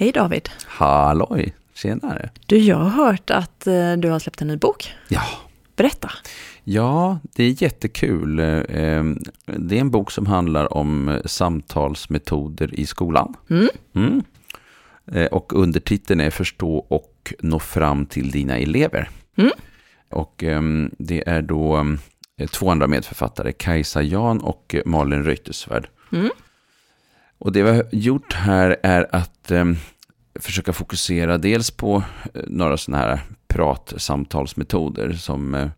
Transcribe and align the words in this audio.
Hej 0.00 0.12
David. 0.12 0.48
Halloj, 0.66 1.54
tjenare. 1.74 2.30
Du, 2.46 2.56
jag 2.58 2.76
har 2.76 2.88
hört 3.04 3.30
att 3.30 3.66
eh, 3.66 3.92
du 3.92 4.08
har 4.10 4.18
släppt 4.18 4.40
en 4.42 4.48
ny 4.48 4.56
bok. 4.56 4.92
Ja. 5.08 5.22
Berätta. 5.76 6.10
Ja, 6.64 7.18
det 7.22 7.44
är 7.44 7.62
jättekul. 7.62 8.38
Eh, 8.38 8.44
Det 9.44 9.76
är 9.76 9.80
en 9.80 9.90
bok 9.90 10.10
som 10.10 10.26
handlar 10.26 10.74
om 10.74 11.20
samtalsmetoder 11.24 12.80
i 12.80 12.86
skolan. 12.86 13.34
Mm. 13.50 13.68
Mm. 13.94 14.22
Eh, 15.12 15.26
Och 15.26 15.52
undertiteln 15.52 16.20
är 16.20 16.30
Förstå 16.30 16.76
och 16.76 17.34
nå 17.40 17.58
fram 17.58 18.06
till 18.06 18.30
dina 18.30 18.58
elever. 18.58 19.08
Mm. 19.36 19.52
Och 20.10 20.42
ehm, 20.44 20.90
det 20.98 21.28
är 21.28 21.42
då 21.42 21.86
eh, 22.40 22.46
två 22.48 22.70
andra 22.70 22.86
medförfattare, 22.86 23.52
Kajsa 23.52 24.02
Jan 24.02 24.40
och 24.40 24.74
Malin 24.84 25.24
Reuterswärd. 25.24 25.88
Mm. 26.12 26.30
Och 27.42 27.52
det 27.52 27.62
vi 27.62 27.70
har 27.70 27.86
gjort 27.92 28.32
här 28.32 28.76
är 28.82 29.06
att 29.14 29.50
eh, 29.50 29.64
försöka 30.40 30.72
fokusera 30.72 31.38
dels 31.38 31.70
på 31.70 32.02
eh, 32.34 32.42
några 32.46 32.76
sådana 32.76 33.02
här 33.02 33.20
pratsamtalsmetoder 33.48 35.12
som 35.12 35.54
eh, 35.54 35.68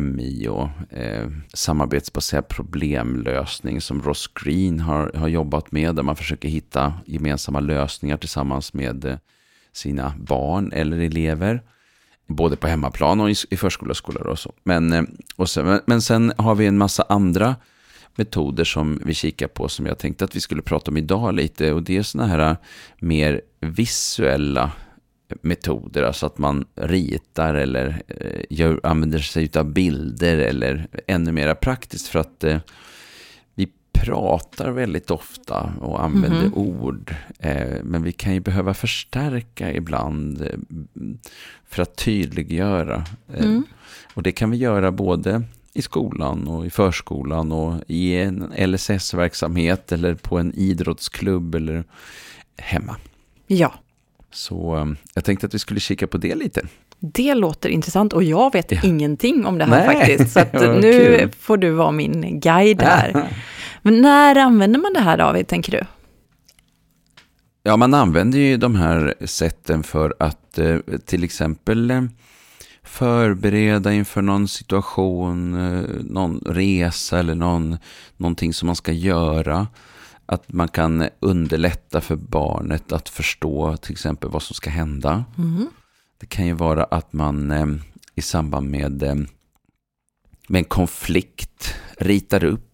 MI 0.00 0.48
och 0.48 0.92
eh, 0.92 1.28
samarbetsbaserad 1.52 2.48
problemlösning 2.48 3.80
som 3.80 4.02
Ross 4.02 4.30
Green 4.34 4.80
har, 4.80 5.12
har 5.14 5.28
jobbat 5.28 5.72
med, 5.72 5.94
där 5.94 6.02
man 6.02 6.16
försöker 6.16 6.48
hitta 6.48 6.94
gemensamma 7.06 7.60
lösningar 7.60 8.16
tillsammans 8.16 8.74
med 8.74 9.04
eh, 9.04 9.16
sina 9.72 10.14
barn 10.18 10.72
eller 10.72 10.98
elever. 10.98 11.62
Både 12.26 12.56
på 12.56 12.66
hemmaplan 12.66 13.20
och 13.20 13.30
i, 13.30 13.34
i 13.50 13.56
förskola 13.56 13.90
och 13.90 13.96
skola. 13.96 14.20
Och 14.20 14.38
så. 14.38 14.52
Men, 14.62 14.92
eh, 14.92 15.02
och 15.36 15.50
sen, 15.50 15.66
men, 15.66 15.80
men 15.86 16.02
sen 16.02 16.32
har 16.38 16.54
vi 16.54 16.66
en 16.66 16.78
massa 16.78 17.04
andra 17.08 17.56
metoder 18.16 18.64
som 18.64 19.00
vi 19.04 19.14
kikar 19.14 19.48
på 19.48 19.68
som 19.68 19.86
jag 19.86 19.98
tänkte 19.98 20.24
att 20.24 20.36
vi 20.36 20.40
skulle 20.40 20.62
prata 20.62 20.90
om 20.90 20.96
idag 20.96 21.34
lite. 21.34 21.72
Och 21.72 21.82
det 21.82 21.96
är 21.96 22.02
sådana 22.02 22.28
här 22.28 22.50
eh, 22.50 22.56
mer 22.98 23.40
visuella 23.72 24.72
metoder, 25.42 26.02
alltså 26.02 26.26
att 26.26 26.38
man 26.38 26.64
ritar 26.74 27.54
eller 27.54 28.02
eh, 28.08 28.40
gör, 28.50 28.80
använder 28.82 29.18
sig 29.18 29.50
av 29.56 29.72
bilder 29.72 30.38
eller 30.38 30.86
ännu 31.06 31.32
mer 31.32 31.54
praktiskt 31.54 32.08
för 32.08 32.18
att 32.18 32.44
eh, 32.44 32.58
vi 33.54 33.68
pratar 33.92 34.70
väldigt 34.70 35.10
ofta 35.10 35.72
och 35.80 36.02
använder 36.04 36.42
Mhm. 36.46 36.54
ord, 36.54 37.14
eh, 37.38 37.82
men 37.84 38.02
vi 38.02 38.12
kan 38.12 38.34
ju 38.34 38.40
behöva 38.40 38.74
förstärka 38.74 39.72
ibland 39.74 40.42
eh, 40.42 40.58
för 41.68 41.82
att 41.82 41.96
tydliggöra. 41.96 43.04
Eh, 43.34 43.44
Mm. 43.44 43.64
och 44.14 44.22
det 44.22 44.32
kan 44.32 44.50
vi 44.50 44.56
göra 44.56 44.92
både 44.92 45.42
i 45.72 45.82
skolan 45.82 46.48
och 46.48 46.66
i 46.66 46.70
förskolan 46.70 47.52
och 47.52 47.74
i 47.86 48.14
en 48.16 48.52
LSS-verksamhet 48.56 49.92
eller 49.92 50.14
på 50.14 50.38
en 50.38 50.54
idrottsklubb 50.54 51.54
eller 51.54 51.84
hemma. 52.58 52.96
Ja, 53.46 53.74
Så 54.30 54.76
eh, 54.76 54.86
jag 55.14 55.24
tänkte 55.24 55.46
att 55.46 55.54
vi 55.54 55.58
skulle 55.58 55.80
kika 55.80 56.06
på 56.06 56.18
det 56.18 56.34
lite. 56.34 56.62
det 57.00 57.34
låter 57.34 57.68
intressant 57.68 58.12
och 58.12 58.24
jag 58.24 58.52
vet 58.52 58.72
Ja. 58.72 58.80
ingenting 58.84 59.46
om 59.46 59.58
det 59.58 59.64
här 59.64 59.86
Nej, 59.86 59.96
faktiskt. 59.96 60.32
Så 60.32 60.72
nu 60.80 61.16
kul. 61.18 61.30
får 61.40 61.56
du 61.56 61.70
vara 61.70 61.90
min 61.90 62.40
guide 62.40 62.82
här. 62.82 63.28
Men 63.82 64.00
när 64.02 64.36
använder 64.36 64.80
man 64.80 64.92
det 64.92 65.00
här 65.00 65.16
David, 65.16 65.46
tänker 65.48 65.72
du? 65.72 65.80
Ja, 67.62 67.76
man 67.76 67.94
använder 67.94 68.38
ju 68.38 68.56
de 68.56 68.74
här 68.76 69.14
sätten 69.24 69.82
för 69.82 70.14
att 70.18 70.58
eh, 70.58 70.76
till 71.04 71.24
exempel 71.24 71.90
eh, 71.90 72.02
förbereda 72.82 73.92
inför 73.92 74.22
någon 74.22 74.48
situation, 74.48 75.54
eh, 75.54 75.84
någon 76.04 76.42
resa 76.46 77.18
eller 77.18 77.34
någon, 77.34 77.76
någonting 78.16 78.54
som 78.54 78.66
man 78.66 78.76
ska 78.76 78.92
göra. 78.92 79.66
Att 80.26 80.52
man 80.52 80.68
kan 80.68 81.08
underlätta 81.20 82.00
för 82.00 82.16
barnet 82.16 82.92
att 82.92 83.08
förstå 83.08 83.76
till 83.76 83.92
exempel 83.92 84.30
vad 84.30 84.42
som 84.42 84.54
ska 84.54 84.70
hända. 84.70 85.24
Mm. 85.38 85.66
Det 86.18 86.26
kan 86.26 86.46
ju 86.46 86.52
vara 86.52 86.84
att 86.84 87.12
man 87.12 87.50
eh, 87.50 87.66
i 88.14 88.22
samband 88.22 88.70
med, 88.70 89.02
eh, 89.02 89.14
med 90.48 90.58
en 90.58 90.64
konflikt 90.64 91.74
ritar 91.98 92.44
upp 92.44 92.65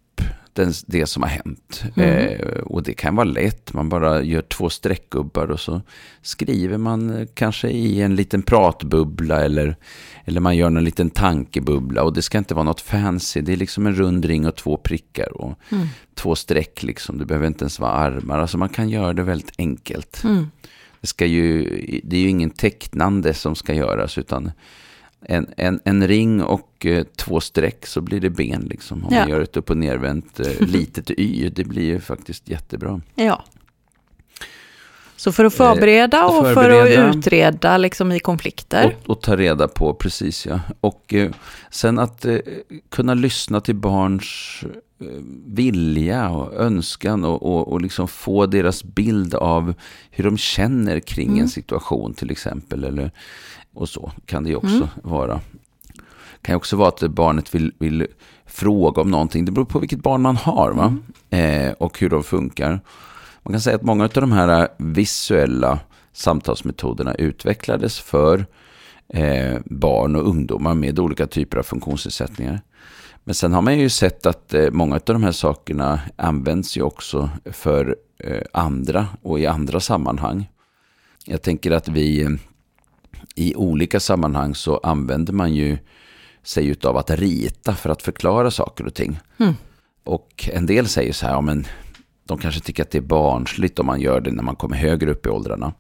den, 0.53 0.73
det 0.87 1.07
som 1.07 1.23
har 1.23 1.31
hänt. 1.31 1.85
Mm. 1.97 2.09
Eh, 2.09 2.47
och 2.59 2.83
det 2.83 2.95
kan 2.95 3.17
vara 3.17 3.25
lätt, 3.25 3.73
man 3.73 3.89
bara 3.89 4.23
gör 4.23 4.43
två 4.43 4.71
streckgubbar 4.71 5.51
och 5.51 5.61
så 5.61 5.81
skriver 6.23 6.79
man 6.79 7.27
kanske 7.35 7.69
i 7.69 8.03
en 8.03 8.17
liten 8.17 8.43
pratbubbla 8.43 9.45
eller, 9.45 9.77
eller 10.25 10.41
man 10.41 10.57
gör 10.57 10.67
en 10.67 10.85
liten 10.85 11.11
tankebubbla. 11.11 12.03
Och 12.03 12.13
det 12.13 12.23
ska 12.23 12.39
inte 12.39 12.55
vara 12.55 12.65
något 12.65 12.81
fancy, 12.81 13.41
det 13.41 13.53
är 13.53 13.57
liksom 13.57 13.87
en 13.87 13.95
rund 13.95 14.25
ring 14.25 14.47
och 14.47 14.57
två 14.57 14.77
prickar 14.77 15.33
och 15.33 15.59
Mm. 15.71 15.87
två 16.15 16.35
streck 16.35 16.83
liksom. 16.83 17.19
Det 17.19 17.27
behöver 17.27 17.47
inte 17.47 17.63
ens 17.65 17.81
vara 17.81 17.93
armar, 17.93 18.39
alltså 18.39 18.59
man 18.59 18.69
kan 18.69 18.89
göra 18.89 19.13
det 19.13 19.23
väldigt 19.23 19.53
enkelt. 19.59 20.25
Mm. 20.25 20.51
Det, 21.01 21.07
ska 21.07 21.27
ju, 21.27 21.61
det 22.05 22.17
är 22.17 22.21
ju 22.21 22.29
ingen 22.29 22.51
tecknande 22.51 23.35
som 23.35 23.55
ska 23.55 23.75
göras 23.75 24.19
utan 24.19 24.51
en, 25.25 25.47
en, 25.57 25.81
en 25.85 26.09
ring 26.09 26.43
och 26.43 26.87
eh, 26.87 27.05
två 27.17 27.41
streck 27.41 27.87
så 27.87 28.01
blir 28.01 28.21
det 28.21 28.31
ben 28.31 28.61
liksom. 28.71 29.05
Om 29.05 29.09
Ja. 29.15 29.21
man 29.21 29.29
gör 29.29 29.41
ett 29.41 29.57
upp 29.57 29.71
och 29.71 29.77
nervänt 29.77 30.41
eh, 30.41 30.47
litet 30.61 31.11
y, 31.11 31.49
det 31.49 31.65
blir 31.65 31.83
ju 31.85 32.01
faktiskt 32.01 32.49
jättebra. 32.49 33.01
Ja. 33.15 33.45
Så 35.17 35.33
för 35.33 35.45
att 35.45 35.55
förbereda 35.55 36.19
Eh, 36.19 36.25
och 36.39 36.45
för 36.47 36.55
förbereda. 36.55 37.09
att 37.09 37.17
utreda 37.17 37.77
liksom 37.79 38.13
i 38.13 38.21
konflikter. 38.21 38.97
Och, 39.05 39.11
och 39.11 39.21
ta 39.23 39.37
reda 39.37 39.69
på, 39.69 39.95
precis 39.95 40.47
ja. 40.47 40.61
Och 40.81 41.15
eh, 41.15 41.31
sen 41.71 41.99
att 41.99 42.25
eh, 42.25 42.37
kunna 42.91 43.15
lyssna 43.15 43.61
till 43.61 43.75
barns 43.75 44.61
eh, 44.63 44.69
vilja 45.47 46.31
och 46.31 46.55
önskan 46.55 47.25
och, 47.25 47.43
och, 47.43 47.73
och 47.73 47.81
liksom 47.81 48.09
få 48.09 48.47
deras 48.47 48.85
bild 48.85 49.35
av 49.35 49.75
hur 50.11 50.25
de 50.25 50.37
känner 50.39 51.01
kring 51.01 51.29
Mm. 51.29 51.41
en 51.41 51.49
situation 51.49 52.15
till 52.15 52.31
exempel. 52.31 52.85
Eller, 52.85 53.11
och 53.75 53.89
så 53.89 54.13
kan 54.27 54.45
det 54.45 54.57
också 54.57 54.75
Mm. 54.77 54.89
vara. 55.03 55.41
kan 56.43 56.53
ju 56.53 56.57
också 56.57 56.77
vara 56.77 56.89
att 56.89 57.01
barnet 57.01 57.55
vill, 57.55 57.73
vill 57.79 58.07
fråga 58.47 59.03
om 59.03 59.11
någonting. 59.11 59.45
Det 59.45 59.53
beror 59.53 59.65
på 59.65 59.79
vilket 59.79 60.03
barn 60.03 60.23
man 60.23 60.37
har 60.37 60.73
va? 60.73 60.97
Eh, 61.39 61.73
och 61.73 61.99
hur 61.99 62.09
de 62.11 62.23
funkar. 62.23 62.81
Man 63.43 63.53
kan 63.53 63.61
säga 63.61 63.77
att 63.77 63.83
många 63.83 64.05
av 64.05 64.11
de 64.11 64.33
här 64.33 64.69
visuella 64.79 65.79
samtalsmetoderna 66.13 67.15
utvecklades 67.15 67.99
för 67.99 68.47
eh, 69.09 69.59
barn 69.65 70.17
och 70.17 70.29
ungdomar 70.29 70.75
med 70.75 70.99
olika 70.99 71.27
typer 71.27 71.59
av 71.59 71.63
funktionsnedsättningar. 71.63 72.61
Men 73.25 73.35
sen 73.35 73.53
har 73.53 73.63
man 73.63 73.79
ju 73.79 73.89
sett 73.89 74.27
att 74.27 74.55
eh, 74.55 74.71
många 74.71 74.95
av 74.95 75.01
de 75.05 75.23
här 75.23 75.33
sakerna 75.33 76.01
används 76.17 76.77
ju 76.77 76.83
också 76.83 77.31
för 77.45 77.97
eh, 78.19 78.43
andra 78.53 79.07
och 79.23 79.41
i 79.41 79.47
andra 79.47 79.81
sammanhang. 79.81 80.51
Jag 81.25 81.43
tänker 81.43 81.71
att 81.71 81.89
vi 81.89 82.23
eh, 82.23 82.31
i 83.35 83.55
olika 83.55 84.01
sammanhang 84.01 84.55
så 84.55 84.77
använder 84.79 85.33
man 85.33 85.55
ju 85.55 85.79
sig 86.43 86.67
utav 86.67 86.97
att 86.97 87.11
rita 87.11 87.75
för 87.75 87.91
att 87.91 88.03
förklara 88.03 88.51
saker 88.51 88.87
och 88.87 88.95
ting. 88.95 89.19
Mm. 89.39 89.55
Och 90.05 90.49
en 90.53 90.67
del 90.67 90.89
säger 90.89 91.13
så 91.13 91.27
här, 91.27 91.33
ja, 91.33 91.41
men 91.41 91.67
de 92.25 92.39
kanske 92.39 92.61
tycker 92.61 92.83
att 92.83 92.91
det 92.91 92.99
är 92.99 93.03
barnsligt 93.03 93.79
om 93.79 93.87
man 93.87 94.01
gör 94.01 94.21
det 94.21 94.31
när 94.31 94.43
man 94.43 94.57
kommer 94.57 94.77
högre 94.77 95.11
upp 95.11 95.27
i 95.27 95.29
åldrarna. 95.29 95.75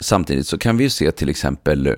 Samtidigt 0.00 0.46
så 0.46 0.58
kan 0.58 0.76
vi 0.76 0.84
ju 0.84 0.90
se 0.90 1.12
till 1.12 1.28
exempel 1.28 1.96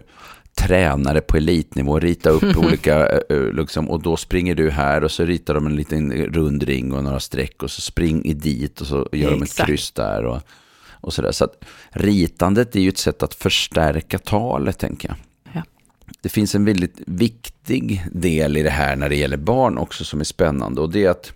tränare 0.56 1.20
på 1.20 1.36
elitnivå 1.36 2.00
rita 2.00 2.30
upp 2.30 2.56
olika, 2.56 3.08
eh, 3.08 3.36
eh, 3.36 3.52
liksom, 3.52 3.90
och 3.90 4.02
då 4.02 4.16
springer 4.16 4.54
du 4.54 4.70
här 4.70 5.04
och 5.04 5.10
så 5.10 5.24
ritar 5.24 5.54
de 5.54 5.66
en 5.66 5.76
liten 5.76 6.12
rund 6.12 6.62
ring 6.62 6.92
och 6.92 7.04
några 7.04 7.20
streck 7.20 7.62
och 7.62 7.70
så 7.70 7.80
springer 7.80 8.34
dit 8.34 8.80
och 8.80 8.86
så 8.86 9.08
gör 9.12 9.30
de 9.30 9.42
ett 9.42 9.56
kryss 9.56 9.92
där. 9.92 10.24
Och, 10.24 10.42
och 11.00 11.12
så 11.12 11.22
där. 11.22 11.32
Så 11.32 11.44
att 11.44 11.64
ritandet 11.90 12.76
är 12.76 12.80
ju 12.80 12.88
ett 12.88 12.98
sätt 12.98 13.22
att 13.22 13.34
förstärka 13.34 14.18
talet, 14.18 14.78
tänker 14.78 15.08
jag. 15.08 15.16
Ja. 15.52 15.62
Det 16.20 16.28
finns 16.28 16.54
en 16.54 16.64
väldigt 16.64 17.00
viktig 17.06 18.06
del 18.12 18.56
i 18.56 18.62
det 18.62 18.70
här 18.70 18.96
när 18.96 19.08
det 19.08 19.16
gäller 19.16 19.36
barn 19.36 19.78
också 19.78 20.04
som 20.04 20.20
är 20.20 20.24
spännande. 20.24 20.80
Och 20.80 20.90
det 20.90 21.04
är 21.04 21.10
att 21.10 21.32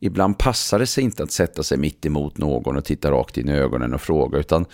ibland 0.00 0.38
passar 0.38 0.78
det 0.78 0.86
sig 0.86 1.04
inte 1.04 1.22
att 1.22 1.30
sätta 1.32 1.62
sig 1.62 1.78
mitt 1.78 2.06
emot 2.06 2.38
någon 2.38 2.76
och 2.76 2.84
titta 2.84 3.10
rakt 3.10 3.38
in 3.38 3.48
i 3.48 3.52
ögonen 3.52 3.94
och 3.94 4.00
fråga. 4.00 4.38
Utan 4.38 4.64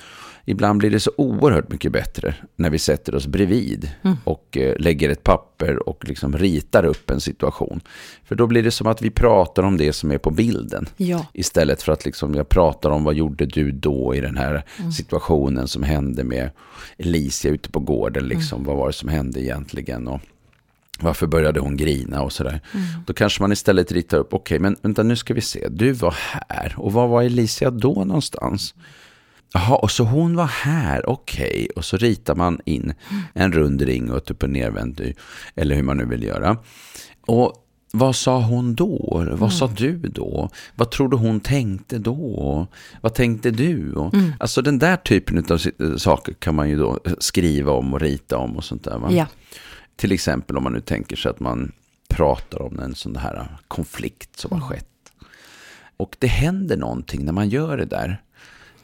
ibland 0.45 0.79
blir 0.79 0.91
det 0.91 1.01
så 1.01 1.11
oerhört 1.17 1.69
mycket 1.71 1.93
bättre 1.93 2.35
när 2.57 2.71
vi 2.71 2.79
sätter 2.79 3.15
oss 3.15 3.27
bredvid 3.27 3.91
Mm. 4.03 4.17
och 4.25 4.57
eh, 4.57 4.77
lägger 4.79 5.11
ett 5.11 5.23
papper 5.25 5.89
och 5.89 6.09
liksom 6.09 6.39
ritar 6.39 6.85
upp 6.85 7.11
en 7.11 7.21
situation. 7.21 7.81
För 8.25 8.35
då 8.35 8.47
blir 8.47 8.63
det 8.63 8.71
som 8.71 8.87
att 8.87 9.03
vi 9.03 9.11
pratar 9.11 9.63
om 9.63 9.77
det 9.77 9.93
som 9.93 10.11
är 10.11 10.19
på 10.19 10.31
bilden. 10.31 10.87
Ja. 10.97 11.27
Istället 11.33 11.83
för 11.83 11.93
att 11.93 12.05
liksom 12.05 12.35
jag 12.35 12.49
pratar 12.49 12.91
om 12.91 13.05
vad 13.05 13.15
gjorde 13.15 13.47
du 13.47 13.73
då 13.73 14.15
i 14.15 14.21
den 14.21 14.37
här 14.37 14.65
Mm. 14.79 14.93
situationen 14.93 15.69
som 15.69 15.83
hände 15.83 16.25
med 16.25 16.51
Alicia 16.99 17.51
ute 17.51 17.71
på 17.71 17.81
gården. 17.81 18.27
Liksom, 18.29 18.57
Mm. 18.59 18.67
Vad 18.67 18.77
var 18.77 18.87
det 18.87 18.93
som 18.93 19.09
hände 19.09 19.41
egentligen? 19.41 20.09
Och 20.09 20.21
varför 21.01 21.27
började 21.27 21.61
hon 21.61 21.77
grina 21.77 22.23
och 22.23 22.33
sådär. 22.33 22.61
Mm. 22.73 22.87
Då 23.07 23.13
kanske 23.13 23.43
man 23.43 23.53
istället 23.53 23.93
ritar 23.93 24.19
upp, 24.19 24.35
okej 24.35 24.59
men 24.59 24.77
vänta 24.83 25.03
nu 25.03 25.17
ska 25.17 25.35
vi 25.35 25.41
se, 25.41 25.69
du 25.69 25.93
var 25.93 26.15
här 26.19 26.75
och 26.77 26.93
var 26.93 27.09
var 27.09 27.23
Alicia 27.23 27.71
då 27.71 27.93
någonstans? 27.93 28.75
Jaha, 29.55 29.77
och 29.77 29.91
så 29.91 30.05
hon 30.05 30.37
var 30.37 30.47
här, 30.47 31.09
okej. 31.09 31.69
Och 31.77 31.85
så 31.85 31.97
ritar 31.97 32.35
man 32.35 32.61
in 32.65 32.95
en 33.35 33.53
rund 33.53 33.83
ring 33.83 34.11
och 34.11 34.17
ett 34.17 34.31
upp 34.31 34.43
och 34.43 34.51
nervänt 34.51 35.01
y, 35.01 35.15
eller 35.55 35.75
hur 35.75 35.83
man 35.83 35.97
nu 35.97 36.05
vill 36.05 36.23
göra. 36.23 36.57
Och 37.27 37.53
vad 37.93 38.17
sa 38.17 38.41
hon 38.41 38.75
då? 38.75 39.27
Vad 39.33 39.53
sa 39.53 39.67
du 39.67 39.99
då? 39.99 40.51
Vad 40.75 40.91
trodde 40.91 41.17
hon 41.17 41.41
tänkte 41.41 41.99
då? 41.99 42.67
Vad 43.01 43.15
tänkte 43.15 43.51
du? 43.51 43.93
Och, 43.93 44.15
Alltså 44.39 44.63
den 44.63 44.79
där 44.79 44.97
typen 44.97 45.45
av 45.51 45.59
saker 45.97 46.33
kan 46.33 46.55
man 46.55 46.69
ju 46.71 46.77
då 46.79 46.99
skriva 47.19 47.73
om 47.73 47.95
och 47.95 48.01
rita 48.01 48.37
om 48.37 48.57
och 48.57 48.65
sånt 48.65 48.85
där. 48.85 48.99
Va? 48.99 49.09
Ja. 49.13 49.27
Till 49.97 50.13
exempel 50.13 50.57
om 50.57 50.63
man 50.63 50.73
nu 50.73 50.81
tänker 50.81 51.17
sig 51.17 51.31
att 51.31 51.41
man 51.41 51.73
pratar 52.09 52.63
om 52.63 52.79
en 52.79 52.95
sån 52.95 53.17
här 53.17 53.57
konflikt 53.69 54.39
som 54.39 54.61
har 54.61 54.69
skett. 54.69 54.87
Och 55.97 56.17
det 56.19 56.27
händer 56.27 56.77
någonting 56.77 57.25
när 57.25 57.33
man 57.33 57.49
gör 57.49 57.77
det 57.77 57.85
där. 57.85 58.23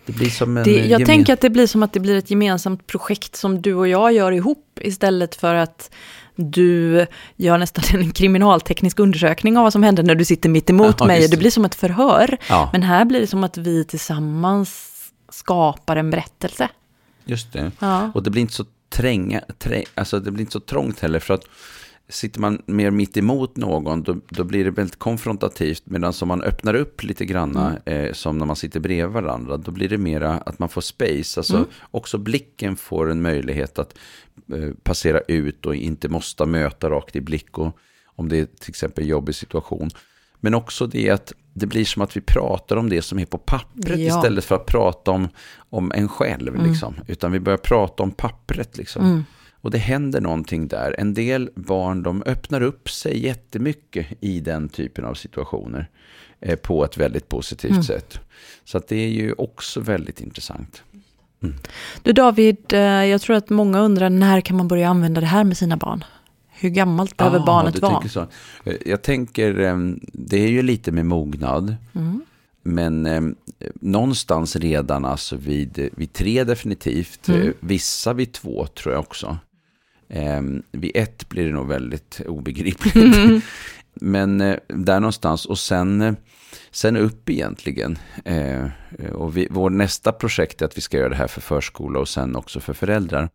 Det 0.06 0.12
blir 0.12 0.31
som 0.31 0.56
en... 0.56 0.64
Det, 0.64 0.70
jag 0.70 0.87
gemen- 1.00 1.06
tänker 1.06 1.32
att 1.32 1.40
det 1.40 1.50
blir 1.50 1.66
som 1.66 1.82
att 1.82 1.93
det 1.93 2.00
blir 2.00 2.16
ett 2.19 2.31
gemensamt 2.31 2.87
projekt 2.87 3.37
som 3.37 3.62
du 3.62 3.75
och 3.75 3.88
jag 3.88 4.12
gör 4.12 4.32
ihop 4.32 4.78
istället 4.81 5.34
för 5.34 5.55
att 5.55 5.90
du 6.37 7.06
gör 7.37 7.58
nästan 7.58 8.00
en 8.00 8.11
kriminalteknisk 8.12 8.99
undersökning 8.99 9.56
av 9.56 9.62
vad 9.62 9.72
som 9.72 9.82
händer 9.82 10.02
när 10.02 10.14
du 10.14 10.25
sitter 10.25 10.49
mitt 10.49 10.70
emot 10.70 10.96
Ja, 10.99 11.06
mig. 11.06 11.20
det 11.20 11.28
det. 11.28 11.37
blir 11.37 11.50
som 11.50 11.64
ett 11.64 11.75
förhör. 11.75 12.37
Ja. 12.49 12.69
Men 12.72 12.82
här 12.82 13.04
blir 13.04 13.20
det 13.20 13.26
som 13.26 13.44
att 13.44 13.56
vi 13.56 13.84
tillsammans 13.84 14.94
skapar 15.28 15.96
en 15.96 16.11
berättelse. 16.11 16.69
Just 17.25 17.52
det. 17.52 17.72
Ja. 17.78 18.11
Och 18.14 18.22
det 18.22 18.31
blir 18.31 18.43
inte 18.43 18.54
så 18.54 18.64
tränga, 18.88 19.40
trä, 19.58 19.85
alltså 19.94 20.20
det 20.20 20.31
blir 20.31 20.40
inte 20.40 20.52
så 20.52 20.61
trångt 20.61 21.00
heller 21.00 21.19
för 21.19 21.35
att 21.35 21.44
sitter 22.08 22.40
man 22.40 22.62
mer 22.67 22.90
mitt 22.90 23.17
emot 23.17 23.56
någon 23.56 24.02
då, 24.02 24.17
då 24.29 24.44
blir 24.44 24.64
det 24.64 24.70
väldigt 24.70 24.99
konfrontativt 24.99 25.82
medan 25.85 26.12
om 26.23 26.29
man 26.29 26.43
öppnar 26.43 26.75
upp 26.75 27.02
lite 27.02 27.25
granna 27.25 27.79
eh, 27.85 28.12
som 28.12 28.38
när 28.38 28.46
man 28.46 28.56
sitter 28.56 28.81
bredvid 28.81 29.12
varandra 29.12 29.56
då 29.56 29.70
blir 29.70 29.88
det 29.88 29.99
mera 29.99 30.32
att 30.32 30.58
man 30.58 30.69
får 30.69 30.81
space, 30.81 31.40
alltså 31.40 31.67
också 31.90 32.19
blicken 32.19 32.76
får 32.76 33.11
en 33.11 33.23
möjlighet 33.23 33.79
att 33.79 33.99
eh, 34.52 34.70
passera 34.82 35.20
ut 35.20 35.67
och 35.67 35.75
inte 35.75 36.08
måste 36.08 36.46
möta 36.46 36.90
rakt 36.90 37.17
i 37.17 37.20
blick. 37.20 37.58
Och 37.58 37.79
om 38.19 38.29
det 38.29 38.38
är 38.38 38.44
till 38.44 38.70
exempel 38.70 39.05
en 39.05 39.11
jobbig 39.11 39.35
situation. 39.35 39.90
Men 40.40 40.55
också 40.55 40.87
det 40.87 41.11
att 41.11 41.32
det 41.55 41.67
blir 41.67 41.85
som 41.85 42.02
att 42.02 42.17
vi 42.17 42.20
pratar 42.20 42.76
om 42.76 42.88
det 42.88 43.02
som 43.02 43.19
är 43.19 43.26
på 43.26 43.38
pappret 43.38 43.99
Ja. 44.00 44.17
istället 44.17 44.44
för 44.44 44.55
att 44.55 44.67
prata 44.67 45.11
om, 45.11 45.29
om 45.70 45.93
en 45.94 46.08
själv. 46.08 46.67
Liksom. 46.67 46.94
Utan 47.06 47.32
vi 47.32 47.40
börjar 47.40 47.58
prata 47.58 48.02
om 48.02 48.11
pappret. 48.11 48.76
Liksom. 48.76 49.25
Och 49.61 49.70
det 49.70 49.79
händer 49.79 50.20
någonting 50.20 50.69
där. 50.69 50.94
En 50.99 51.14
del 51.14 51.50
barn 51.55 52.02
de 52.02 52.23
öppnar 52.26 52.61
upp 52.61 52.90
sig 52.90 53.25
jättemycket 53.25 54.06
i 54.20 54.40
den 54.40 54.69
typen 54.69 55.05
av 55.05 55.14
situationer. 55.14 55.88
Eh, 56.40 56.56
på 56.56 56.85
ett 56.85 56.96
väldigt 56.96 57.29
positivt 57.29 57.85
sätt. 57.85 58.20
Så 58.64 58.81
det 58.88 58.96
är 58.96 59.08
ju 59.08 59.32
också 59.32 59.81
väldigt 59.81 60.20
intressant. 60.20 60.82
Du 62.02 62.12
David, 62.12 62.73
eh, 62.73 62.81
jag 62.81 63.20
tror 63.20 63.37
att 63.37 63.50
många 63.50 63.81
undrar 63.81 64.11
när 64.11 64.40
kan 64.40 64.56
man 64.56 64.69
börja 64.69 64.88
använda 64.88 65.20
det 65.20 65.26
här 65.26 65.44
med 65.44 65.56
sina 65.56 65.76
barn? 65.76 66.05
Hur 66.60 66.69
gammalt 66.69 67.16
behöver 67.16 67.38
Ah, 67.38 67.44
barnet 67.46 67.82
vara? 67.82 68.08
så. 68.08 68.26
Eh, 68.64 68.75
Jag 68.87 69.02
tänker, 69.02 69.58
eh, 69.60 69.76
det 70.12 70.37
är 70.37 70.49
ju 70.49 70.62
lite 70.62 70.93
med 70.93 71.06
mognad. 71.06 71.76
Mm. 71.94 72.20
Men 72.62 73.06
eh, 73.06 73.22
någonstans 73.81 74.56
redan 74.56 75.05
alltså 75.05 75.37
vid, 75.37 75.88
vid 75.96 76.12
tre 76.12 76.44
definitivt. 76.44 77.28
Mm. 77.28 77.43
Eh, 77.43 77.52
vissa 77.60 78.12
vid 78.12 78.32
två 78.32 78.66
tror 78.66 78.94
jag 78.94 79.00
också. 79.00 79.38
Eh, 80.08 80.43
vid 80.72 80.90
ett 80.94 81.28
blir 81.28 81.46
det 81.46 81.52
nog 81.52 81.69
väldigt 81.69 82.20
obegripligt. 82.26 82.96
Mm. 82.96 83.40
Men 84.00 84.40
eh, 84.40 84.56
där 84.69 85.00
någonstans 85.00 85.46
och 85.46 85.58
sen, 85.58 86.16
sen 86.70 86.96
upp 86.96 87.31
egentligen. 87.31 87.99
Eh, 88.25 88.66
och 89.12 89.37
vi, 89.37 89.49
vår 89.50 89.70
nästa 89.70 90.12
projekt 90.12 90.62
är 90.62 90.66
att 90.66 90.76
vi 90.76 90.81
ska 90.81 90.96
göra 90.96 91.08
det 91.08 91.16
här 91.16 91.26
för 91.26 91.40
förskola 91.40 91.99
och 92.00 92.08
sen 92.08 92.37
också 92.37 92.61
för 92.61 92.72
föräldrar. 92.72 93.28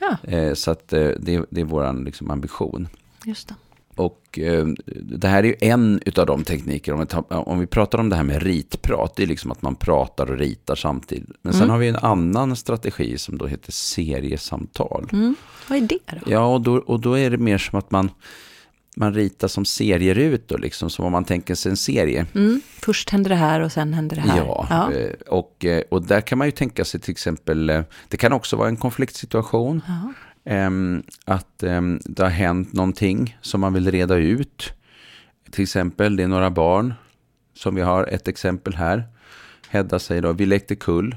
Ja, 0.00 0.16
Eh, 0.22 0.54
så 0.54 0.70
att 0.70 0.92
eh, 0.92 1.08
det, 1.18 1.44
det 1.50 1.60
är 1.60 1.64
vår 1.64 2.04
liksom, 2.04 2.30
ambition. 2.30 2.88
just 3.24 3.48
det. 3.48 3.54
Och 3.96 4.38
eh, 4.38 4.66
det 5.02 5.28
här 5.28 5.42
är 5.42 5.46
ju 5.46 5.54
en 5.60 6.00
utav 6.06 6.26
de 6.26 6.44
tekniker, 6.44 6.92
om 6.92 7.00
vi, 7.00 7.06
tar, 7.06 7.48
om 7.48 7.58
vi 7.60 7.66
pratar 7.66 7.98
om 7.98 8.08
det 8.08 8.16
här 8.16 8.22
med 8.22 8.42
ritprat, 8.42 9.16
det 9.16 9.22
är 9.22 9.26
liksom 9.26 9.50
att 9.50 9.62
man 9.62 9.74
pratar 9.74 10.30
och 10.30 10.38
ritar 10.38 10.74
samtidigt. 10.74 11.28
Men 11.42 11.52
sen 11.52 11.70
har 11.70 11.78
vi 11.78 11.88
en 11.88 11.96
annan 11.96 12.56
strategi 12.56 13.18
som 13.18 13.38
då 13.38 13.46
heter 13.46 13.72
seriesamtal. 13.72 15.08
Mm. 15.12 15.34
Vad 15.68 15.78
är 15.78 15.82
det 15.82 15.98
då? 16.06 16.32
Ja, 16.32 16.54
och 16.54 16.60
då, 16.60 16.74
och 16.76 17.00
då 17.00 17.18
är 17.18 17.30
det 17.30 17.38
mer 17.38 17.58
som 17.58 17.78
att 17.78 17.90
man, 17.90 18.10
man 18.96 19.14
ritar 19.14 19.48
som 19.48 19.64
serierutor, 19.64 20.58
liksom, 20.58 20.90
som 20.90 21.04
om 21.04 21.12
man 21.12 21.24
tänker 21.24 21.54
sig 21.54 21.70
en 21.70 21.76
serie. 21.76 22.26
Mm. 22.34 22.60
Först 22.78 23.10
händer 23.10 23.28
det 23.28 23.36
här 23.36 23.60
och 23.60 23.72
sen 23.72 23.94
händer 23.94 24.16
det 24.16 24.22
här. 24.22 24.36
Ja, 24.36 24.92
eh, 24.92 25.10
Och, 25.28 25.64
eh, 25.64 25.82
och 25.90 26.06
där 26.06 26.20
kan 26.20 26.38
man 26.38 26.46
ju 26.46 26.52
tänka 26.52 26.84
sig 26.84 27.00
till 27.00 27.10
exempel, 27.10 27.70
eh, 27.70 27.82
det 28.08 28.16
kan 28.16 28.32
också 28.32 28.56
vara 28.56 28.68
en 28.68 28.76
konfliktsituation. 28.76 29.82
Ja. 29.86 30.12
Att 31.24 31.58
det 32.04 32.22
har 32.22 32.28
hänt 32.28 32.72
någonting 32.72 33.38
som 33.40 33.60
man 33.60 33.74
vill 33.74 33.90
reda 33.90 34.16
ut. 34.16 34.72
Till 35.50 35.62
exempel, 35.62 36.16
det 36.16 36.22
är 36.22 36.28
några 36.28 36.50
barn 36.50 36.94
som 37.54 37.74
vi 37.74 37.80
har 37.80 38.04
ett 38.04 38.28
exempel 38.28 38.74
här. 38.74 39.08
Hedda 39.68 39.98
säger 39.98 40.22
då, 40.22 40.32
vi 40.32 40.46
lekte 40.46 40.76
kull. 40.76 41.16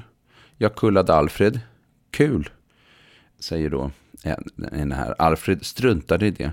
Jag 0.58 0.74
kullade 0.74 1.14
Alfred. 1.14 1.60
Kul, 2.10 2.50
säger 3.40 3.70
då 3.70 3.90
en 4.72 4.92
här. 4.92 5.14
Alfred 5.18 5.66
struntade 5.66 6.26
i 6.26 6.30
det. 6.30 6.52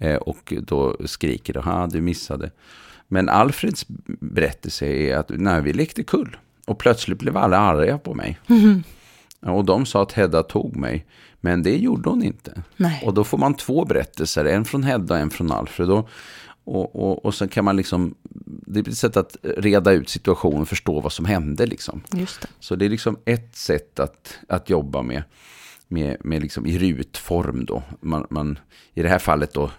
Eh, 0.00 0.16
och 0.16 0.52
då 0.62 0.96
skriker 1.04 1.52
då, 1.52 1.60
ha 1.60 1.86
du 1.86 2.00
missade. 2.00 2.50
Men 3.08 3.28
Alfreds 3.28 3.86
berättelse 4.20 4.86
är 4.86 5.16
att 5.16 5.30
nej, 5.34 5.62
vi 5.62 5.72
lekte 5.72 6.02
kull. 6.02 6.36
Och 6.66 6.78
plötsligt 6.78 7.18
blev 7.18 7.36
alla 7.36 7.58
arga 7.58 7.98
på 7.98 8.14
mig. 8.14 8.38
Ja, 9.40 9.52
Och 9.52 9.64
de 9.64 9.86
sa 9.86 10.02
att 10.02 10.12
Hedda 10.12 10.42
tog 10.42 10.76
mig. 10.76 11.06
Men 11.40 11.62
det 11.62 11.76
gjorde 11.76 12.08
hon 12.10 12.22
inte. 12.22 12.62
Nej. 12.76 13.02
Och 13.06 13.14
då 13.14 13.24
får 13.24 13.38
man 13.38 13.54
två 13.54 13.84
berättelser, 13.84 14.44
en 14.44 14.64
från 14.64 14.82
Hedda 14.82 15.14
och 15.14 15.20
en 15.20 15.30
från 15.30 15.52
Alfred. 15.52 15.90
Och, 15.90 16.08
och, 16.64 16.96
och, 16.96 17.24
och 17.24 17.34
sen 17.34 17.48
kan 17.48 17.64
man 17.64 17.76
liksom, 17.76 18.14
det 18.66 18.82
blir 18.82 18.88
ett 18.92 18.98
sätt 18.98 19.16
att 19.16 19.36
reda 19.42 19.92
ut 19.92 20.08
situationen, 20.08 20.66
förstå 20.66 21.00
vad 21.00 21.12
som 21.12 21.24
hände 21.24 21.66
liksom. 21.66 22.02
Just 22.12 22.40
det. 22.40 22.48
Så 22.60 22.76
det 22.76 22.84
är 22.84 22.88
liksom 22.88 23.18
ett 23.24 23.56
sätt 23.56 24.00
att, 24.00 24.38
att 24.48 24.70
jobba 24.70 25.02
med, 25.02 25.22
med, 25.88 26.16
med 26.24 26.42
liksom 26.42 26.66
i 26.66 26.78
rutform 26.78 27.64
då. 27.64 27.82
Man, 28.00 28.26
man, 28.30 28.58
I 28.94 29.02
det 29.02 29.08
här 29.08 29.18
fallet 29.18 29.54
då, 29.54 29.70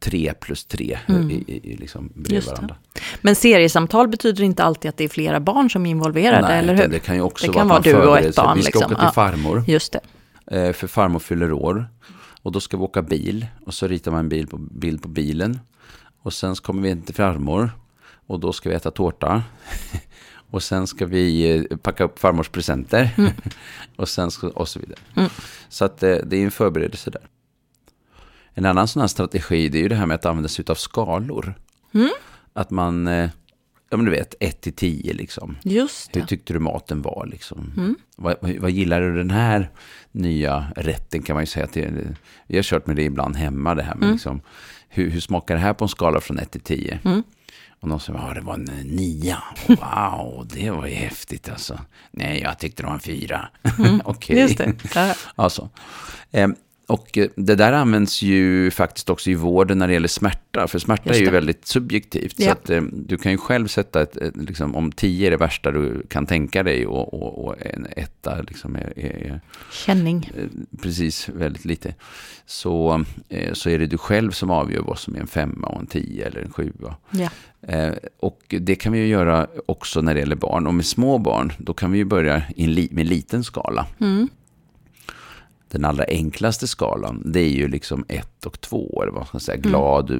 tre 0.00 0.34
plus 0.40 0.64
tre 0.64 0.98
i, 1.08 1.12
i, 1.12 1.60
i 1.72 1.76
liksom 1.76 2.12
bredvid 2.14 2.32
Mm. 2.32 2.44
Det. 2.44 2.50
varandra. 2.50 2.76
Men 3.20 3.34
seriesamtal 3.34 4.08
betyder 4.08 4.44
inte 4.44 4.64
alltid 4.64 4.88
att 4.88 4.96
det 4.96 5.04
är 5.04 5.08
flera 5.08 5.40
barn 5.40 5.70
som 5.70 5.86
är 5.86 5.90
involverade, 5.90 6.48
Nej, 6.48 6.58
eller 6.58 6.74
hur? 6.74 6.88
det 6.88 6.98
kan 6.98 7.14
ju 7.14 7.22
också 7.22 7.46
Det 7.46 7.52
vara 7.52 7.60
kan 7.60 7.68
vara 7.68 7.80
du 7.80 7.94
och 8.08 8.18
ett 8.18 8.36
barn, 8.36 8.56
Vi 8.56 8.62
ska 8.62 8.78
liksom. 8.78 8.84
åka 8.92 8.94
till 8.94 9.04
Ja. 9.04 9.12
farmor. 9.12 9.64
Just 9.66 9.92
det. 9.92 10.00
Eh, 10.56 10.72
för 10.72 10.86
farmor 10.86 11.18
fyller 11.18 11.52
år. 11.52 11.88
Och 12.42 12.52
då 12.52 12.60
ska 12.60 12.76
vi 12.76 12.82
åka 12.82 13.02
bil. 13.02 13.46
Och 13.66 13.74
så 13.74 13.86
ritar 13.86 14.10
man 14.10 14.20
en 14.20 14.28
bil 14.28 14.46
på, 14.46 14.56
bild 14.56 15.02
på 15.02 15.08
bilen. 15.08 15.60
Och 16.22 16.32
sen 16.32 16.56
så 16.56 16.62
kommer 16.62 16.82
vi 16.82 17.02
till 17.02 17.14
farmor. 17.14 17.70
Och 18.26 18.40
då 18.40 18.52
ska 18.52 18.68
vi 18.68 18.74
äta 18.74 18.90
tårta. 18.90 19.42
och 20.50 20.62
sen 20.62 20.86
ska 20.86 21.06
vi 21.06 21.56
eh, 21.70 21.76
packa 21.76 22.04
upp 22.04 22.18
farmors 22.18 22.48
presenter. 22.48 23.10
och 23.96 24.08
sen 24.08 24.30
ska, 24.30 24.48
och 24.48 24.68
så 24.68 24.78
vidare. 24.80 25.28
Så 25.68 25.84
att 25.84 26.02
eh, 26.02 26.16
det 26.26 26.36
är 26.36 26.44
en 26.44 26.50
förberedelse 26.50 27.10
där. 27.10 27.22
En 28.54 28.66
annan 28.66 28.88
sån 28.88 29.00
här 29.00 29.06
strategi 29.08 29.68
det 29.68 29.78
är 29.78 29.82
ju 29.82 29.88
det 29.88 29.94
här 29.94 30.06
med 30.06 30.14
att 30.14 30.26
använda 30.26 30.48
sig 30.48 30.64
av 30.68 30.74
skalor. 30.74 31.54
Att 32.52 32.70
man, 32.70 33.06
eh, 33.08 33.30
ja 33.90 33.96
men 33.96 34.04
du 34.06 34.10
vet, 34.10 34.34
1 34.40 34.60
till 34.60 34.72
10 34.72 35.12
liksom. 35.12 35.56
Just 35.62 36.16
Hur 36.16 36.20
det. 36.20 36.26
tyckte 36.26 36.52
du 36.52 36.58
maten 36.58 37.02
var 37.02 37.26
liksom? 37.30 37.72
Vad, 38.16 38.36
vad, 38.40 38.56
vad 38.56 38.70
gillar 38.70 39.00
du 39.00 39.16
den 39.16 39.30
här 39.30 39.70
nya 40.12 40.72
rätten 40.76 41.22
kan 41.22 41.34
man 41.34 41.42
ju 41.42 41.46
säga 41.46 41.66
till. 41.66 42.16
Vi 42.46 42.56
har 42.56 42.62
kört 42.62 42.86
med 42.86 42.96
det 42.96 43.02
ibland 43.02 43.36
hemma 43.36 43.74
det 43.74 43.82
här 43.82 43.94
med 43.94 44.10
liksom. 44.12 44.40
Hur, 44.88 45.10
hur 45.10 45.20
smakar 45.20 45.54
det 45.54 45.60
här 45.60 45.74
på 45.74 45.84
en 45.84 45.88
skala 45.88 46.20
från 46.20 46.38
1 46.38 46.50
till 46.50 46.60
10? 46.60 46.98
Och 47.80 47.88
någon 47.88 48.00
säger, 48.00 48.18
ja 48.18 48.34
det 48.34 48.40
var 48.40 48.54
en 48.54 48.64
nia. 48.84 49.42
Wow, 49.68 50.48
det 50.54 50.70
var 50.70 50.86
ju 50.86 50.94
häftigt 50.94 51.48
alltså. 51.48 51.78
Nej, 52.10 52.40
jag 52.40 52.58
tyckte 52.58 52.82
det 52.82 52.86
var 52.86 52.94
en 52.94 53.00
fyra. 53.00 53.48
Okej. 54.04 54.38
Just 54.38 54.58
det. 54.58 54.74
Ja. 54.94 55.14
Alltså. 55.34 55.68
Och 56.90 57.18
eh, 57.18 57.28
det 57.36 57.54
där 57.54 57.72
används 57.72 58.22
ju 58.22 58.70
faktiskt 58.70 59.10
också 59.10 59.30
i 59.30 59.34
vården 59.34 59.78
när 59.78 59.86
det 59.86 59.92
gäller 59.92 60.08
smärta. 60.08 60.66
För 60.68 60.78
smärta 60.78 61.10
är 61.14 61.18
ju 61.18 61.30
väldigt 61.30 61.66
subjektivt. 61.66 62.36
Så 62.36 62.42
Ja. 62.42 62.52
att, 62.52 62.70
eh, 62.70 62.82
du 62.92 63.16
kan 63.18 63.32
ju 63.32 63.38
själv 63.38 63.66
sätta 63.66 64.02
ett, 64.02 64.16
ett, 64.16 64.36
liksom, 64.36 64.74
om 64.76 64.92
tio 64.92 65.26
är 65.26 65.30
det 65.30 65.36
värsta 65.36 65.70
du 65.70 66.06
kan 66.08 66.26
tänka 66.26 66.62
dig 66.62 66.86
och, 66.86 67.14
och, 67.14 67.44
och 67.44 67.54
en 67.66 67.86
etta 67.96 68.42
liksom 68.42 68.76
är, 68.76 68.98
är, 68.98 69.40
Känning. 69.72 70.30
eh, 70.36 70.44
precis 70.82 71.28
väldigt 71.28 71.64
lite. 71.64 71.94
Så, 72.46 73.04
eh, 73.28 73.52
så 73.52 73.70
är 73.70 73.78
det 73.78 73.86
du 73.86 73.98
själv 73.98 74.30
som 74.30 74.50
avgör 74.50 74.82
vad 74.82 74.98
som 74.98 75.14
är 75.16 75.20
en 75.20 75.26
femma 75.26 75.66
och 75.68 75.80
en 75.80 75.86
tio 75.86 76.26
eller 76.26 76.40
en 76.42 76.52
sjua. 76.52 76.96
Ja. 77.10 77.28
Eh, 77.68 77.92
och 78.20 78.40
det 78.48 78.74
kan 78.74 78.92
vi 78.92 78.98
ju 78.98 79.06
göra 79.06 79.46
också 79.66 80.00
när 80.00 80.14
det 80.14 80.20
gäller 80.20 80.36
barn. 80.36 80.66
Och 80.66 80.74
med 80.74 80.86
små 80.86 81.18
barn, 81.18 81.52
då 81.58 81.74
kan 81.74 81.92
vi 81.92 81.98
ju 81.98 82.04
börja 82.04 82.42
li- 82.56 82.88
med 82.92 83.02
en 83.02 83.08
liten 83.08 83.44
skala. 83.44 83.86
Mm. 84.00 84.28
Den 85.70 85.84
allra 85.84 86.04
enklaste 86.08 86.68
skalan, 86.68 87.22
det 87.24 87.40
är 87.40 87.50
ju 87.50 87.68
liksom 87.68 88.04
ett 88.08 88.46
och 88.46 88.60
två, 88.60 89.02
eller 89.02 89.12
vad 89.12 89.26
ska 89.26 89.36
man 89.36 89.40
säga, 89.40 89.58
glad 89.58 90.10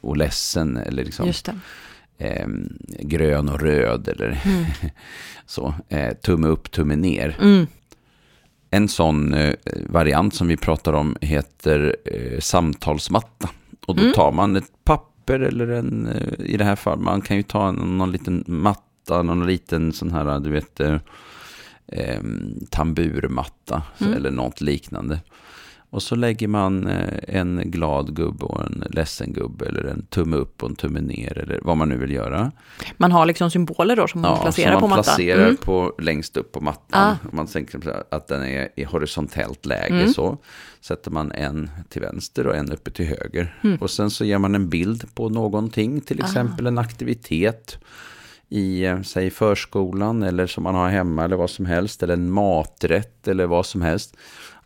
och 0.00 0.16
ledsen, 0.16 0.76
eller 0.76 1.04
liksom 1.04 1.32
eh, 2.18 2.46
grön 3.00 3.48
och 3.48 3.60
röd, 3.60 4.08
eller 4.08 4.42
så. 5.46 5.74
Eh, 5.88 6.14
tumme 6.14 6.48
upp, 6.48 6.70
tumme 6.70 6.96
ner. 6.96 7.36
Mm. 7.40 7.66
En 8.70 8.88
sån 8.88 9.34
eh, 9.34 9.54
variant 9.86 10.34
som 10.34 10.48
vi 10.48 10.56
pratar 10.56 10.92
om 10.92 11.16
heter 11.20 11.96
eh, 12.04 12.40
samtalsmatta. 12.40 13.50
Och 13.86 13.96
då 13.96 14.12
tar 14.12 14.32
man 14.32 14.56
ett 14.56 14.84
papper 14.84 15.40
eller 15.40 15.68
en, 15.68 16.06
eh, 16.06 16.46
i 16.46 16.56
det 16.56 16.64
här 16.64 16.76
fallet, 16.76 17.04
man 17.04 17.20
kan 17.20 17.36
ju 17.36 17.42
ta 17.42 17.72
någon, 17.72 17.98
någon 17.98 18.12
liten 18.12 18.44
matta, 18.46 19.22
någon 19.22 19.46
liten 19.46 19.92
sån 19.92 20.10
här, 20.10 20.40
du 20.40 20.50
vet, 20.50 20.80
eh, 21.92 22.20
tamburmatta 22.70 23.82
mm. 24.00 24.12
eller 24.12 24.30
något 24.30 24.60
liknande. 24.60 25.20
Och 25.90 26.02
så 26.02 26.14
lägger 26.14 26.48
man 26.48 26.86
eh, 26.86 27.18
en 27.28 27.62
glad 27.64 28.16
gubbe 28.16 28.44
och 28.44 28.62
en 28.62 28.84
ledsen 28.90 29.32
gubbe 29.32 29.66
eller 29.66 29.84
en 29.84 30.06
tumme 30.06 30.36
upp 30.36 30.62
och 30.62 30.68
en 30.68 30.76
tumme 30.76 31.00
ner 31.00 31.38
eller 31.38 31.60
vad 31.62 31.76
man 31.76 31.88
nu 31.88 31.96
vill 31.96 32.10
göra. 32.10 32.52
Man 32.96 33.12
har 33.12 33.26
liksom 33.26 33.50
symboler 33.50 33.96
då 33.96 34.08
som 34.08 34.20
man 34.20 34.30
ja, 34.30 34.42
placerar 34.42 34.72
som 34.72 34.72
man 34.72 34.80
på 34.80 34.88
mattan? 34.88 35.04
placerar 35.04 35.44
mm. 35.44 35.56
på, 35.56 35.94
längst 35.98 36.36
upp 36.36 36.52
på 36.52 36.60
mattan. 36.60 37.16
Ah. 37.22 37.28
Man 37.32 37.46
tänker 37.46 38.02
att 38.10 38.28
den 38.28 38.42
är 38.42 38.68
i 38.76 38.84
horisontellt 38.84 39.66
läge 39.66 39.94
mm. 39.94 40.12
så. 40.12 40.38
Sätter 40.80 41.10
man 41.10 41.32
en 41.32 41.70
till 41.88 42.02
vänster 42.02 42.46
och 42.46 42.56
en 42.56 42.72
uppe 42.72 42.90
till 42.90 43.06
höger. 43.06 43.58
Mm. 43.64 43.76
Och 43.76 43.90
sen 43.90 44.10
så 44.10 44.24
ger 44.24 44.38
man 44.38 44.54
en 44.54 44.68
bild 44.68 45.14
på 45.14 45.28
någonting, 45.28 46.00
till 46.00 46.22
ah. 46.22 46.24
exempel 46.24 46.66
ah. 46.66 46.68
en 46.68 46.78
aktivitet 46.78 47.78
i, 48.48 48.84
eh, 48.84 49.02
säg 49.02 49.30
förskolan 49.30 50.22
eller 50.22 50.46
som 50.46 50.62
man 50.62 50.74
har 50.74 50.88
hemma 50.88 51.24
eller 51.24 51.36
vad 51.36 51.50
som 51.50 51.66
helst. 51.66 52.02
Eller 52.02 52.14
en 52.14 52.30
maträtt 52.30 53.28
eller 53.28 53.46
vad 53.46 53.66
som 53.66 53.82
helst. 53.82 54.16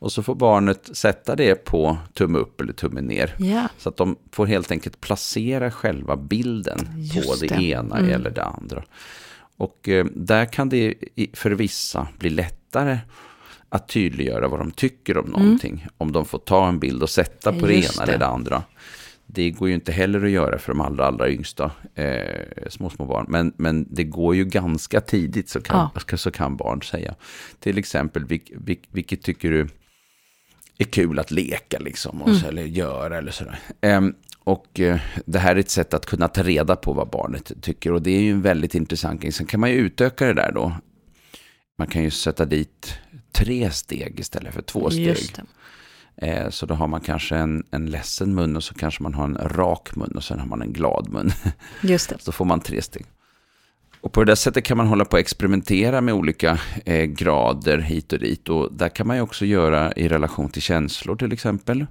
Och 0.02 0.12
så 0.12 0.22
får 0.22 0.34
barnet 0.34 0.96
sätta 0.96 1.36
det 1.36 1.54
på 1.54 1.98
tumme 2.14 2.38
upp 2.38 2.60
eller 2.60 2.72
tumme 2.72 3.00
ner. 3.00 3.36
Yeah. 3.38 3.66
Så 3.78 3.88
att 3.88 3.96
de 3.96 4.16
får 4.32 4.46
helt 4.46 4.70
enkelt 4.70 5.00
placera 5.00 5.70
själva 5.70 6.16
bilden 6.16 6.88
Just 6.96 7.28
på 7.28 7.34
det, 7.34 7.54
det. 7.54 7.62
ena 7.62 7.98
mm. 7.98 8.10
eller 8.10 8.30
det 8.30 8.44
andra. 8.44 8.82
Och 9.56 9.88
eh, 9.88 10.06
där 10.14 10.44
kan 10.44 10.68
det 10.68 10.94
för 11.32 11.50
vissa 11.50 12.08
bli 12.18 12.30
lättare 12.30 12.98
att 13.68 13.88
tydliggöra 13.88 14.48
vad 14.48 14.60
de 14.60 14.70
tycker 14.70 15.18
om 15.18 15.26
mm. 15.26 15.42
någonting. 15.42 15.72
Mm. 15.72 15.88
Om 15.98 16.12
de 16.12 16.24
får 16.24 16.38
ta 16.38 16.68
en 16.68 16.78
bild 16.78 17.02
och 17.02 17.10
sätta 17.10 17.52
på 17.52 17.70
Just 17.70 17.96
det 17.96 18.02
ena 18.02 18.06
det. 18.06 18.12
eller 18.12 18.18
det 18.18 18.26
andra. 18.26 18.62
Det 19.26 19.50
går 19.50 19.68
ju 19.68 19.74
inte 19.74 19.92
heller 19.92 20.24
att 20.24 20.30
göra 20.30 20.58
för 20.58 20.72
de 20.72 20.80
allra, 20.80 21.06
allra 21.06 21.30
yngsta 21.30 21.70
eh, 21.94 22.68
små, 22.68 22.90
små 22.90 23.06
barn. 23.06 23.26
Men, 23.28 23.52
men 23.56 23.86
det 23.90 24.04
går 24.04 24.34
ju 24.34 24.44
ganska 24.44 25.00
tidigt 25.00 25.48
så 25.48 25.60
kan, 25.60 25.90
ja. 26.10 26.16
så 26.16 26.30
kan 26.30 26.56
barn 26.56 26.82
säga. 26.82 27.14
Till 27.60 27.78
exempel, 27.78 28.24
vilk, 28.24 28.52
vilk, 28.54 28.88
vilket 28.90 29.22
tycker 29.22 29.50
du 29.50 29.68
är 30.78 30.84
kul 30.84 31.18
att 31.18 31.30
leka 31.30 31.78
liksom, 31.78 32.22
och 32.22 32.28
mm. 32.28 32.40
så, 32.40 32.46
eller 32.46 32.62
göra 32.62 33.18
eller 33.18 33.32
sådär. 33.32 33.58
Um, 33.82 34.14
och 34.44 34.80
uh, 34.80 34.96
det 35.26 35.38
här 35.38 35.56
är 35.56 35.60
ett 35.60 35.70
sätt 35.70 35.94
att 35.94 36.06
kunna 36.06 36.28
ta 36.28 36.42
reda 36.42 36.76
på 36.76 36.92
vad 36.92 37.10
barnet 37.10 37.52
tycker. 37.60 37.92
Och 37.92 38.02
det 38.02 38.10
är 38.10 38.20
ju 38.20 38.30
en 38.30 38.42
väldigt 38.42 38.74
intressant 38.74 39.20
grej. 39.20 39.32
Sen 39.32 39.46
kan 39.46 39.60
man 39.60 39.70
ju 39.70 39.76
utöka 39.76 40.26
det 40.26 40.34
där 40.34 40.52
då. 40.52 40.72
Man 41.78 41.86
kan 41.86 42.02
ju 42.02 42.10
sätta 42.10 42.44
dit 42.44 42.98
tre 43.32 43.70
steg 43.70 44.20
istället 44.20 44.54
för 44.54 44.62
två 44.62 44.90
steg. 44.90 45.16
Eh, 46.16 46.48
så 46.50 46.66
då 46.66 46.74
har 46.74 46.86
man 46.88 47.00
kanske 47.00 47.36
en, 47.36 47.64
en 47.70 47.86
ledsen 47.86 48.34
mun 48.34 48.56
och 48.56 48.64
så 48.64 48.74
kanske 48.74 49.02
man 49.02 49.14
har 49.14 49.24
en 49.24 49.38
rak 49.38 49.96
mun 49.96 50.12
och 50.16 50.24
sen 50.24 50.40
har 50.40 50.46
man 50.46 50.62
en 50.62 50.72
glad 50.72 51.08
mun. 51.10 51.30
Just 51.80 52.08
det. 52.08 52.22
så 52.22 52.32
får 52.32 52.44
man 52.44 52.60
tre 52.60 52.82
steg. 52.82 53.06
Och 54.00 54.12
på 54.12 54.20
det 54.20 54.30
där 54.30 54.34
sättet 54.34 54.64
kan 54.64 54.76
man 54.76 54.86
hålla 54.86 55.04
på 55.04 55.16
att 55.16 55.20
experimentera 55.20 56.00
med 56.00 56.14
olika 56.14 56.58
eh, 56.84 57.04
grader 57.04 57.78
hit 57.78 58.12
och 58.12 58.18
dit. 58.18 58.48
Och 58.48 58.72
där 58.72 58.88
kan 58.88 59.06
man 59.06 59.16
ju 59.16 59.22
också 59.22 59.44
göra 59.44 59.92
i 59.92 60.08
relation 60.08 60.48
till 60.48 60.62
känslor 60.62 61.16
till 61.16 61.32
exempel. 61.32 61.86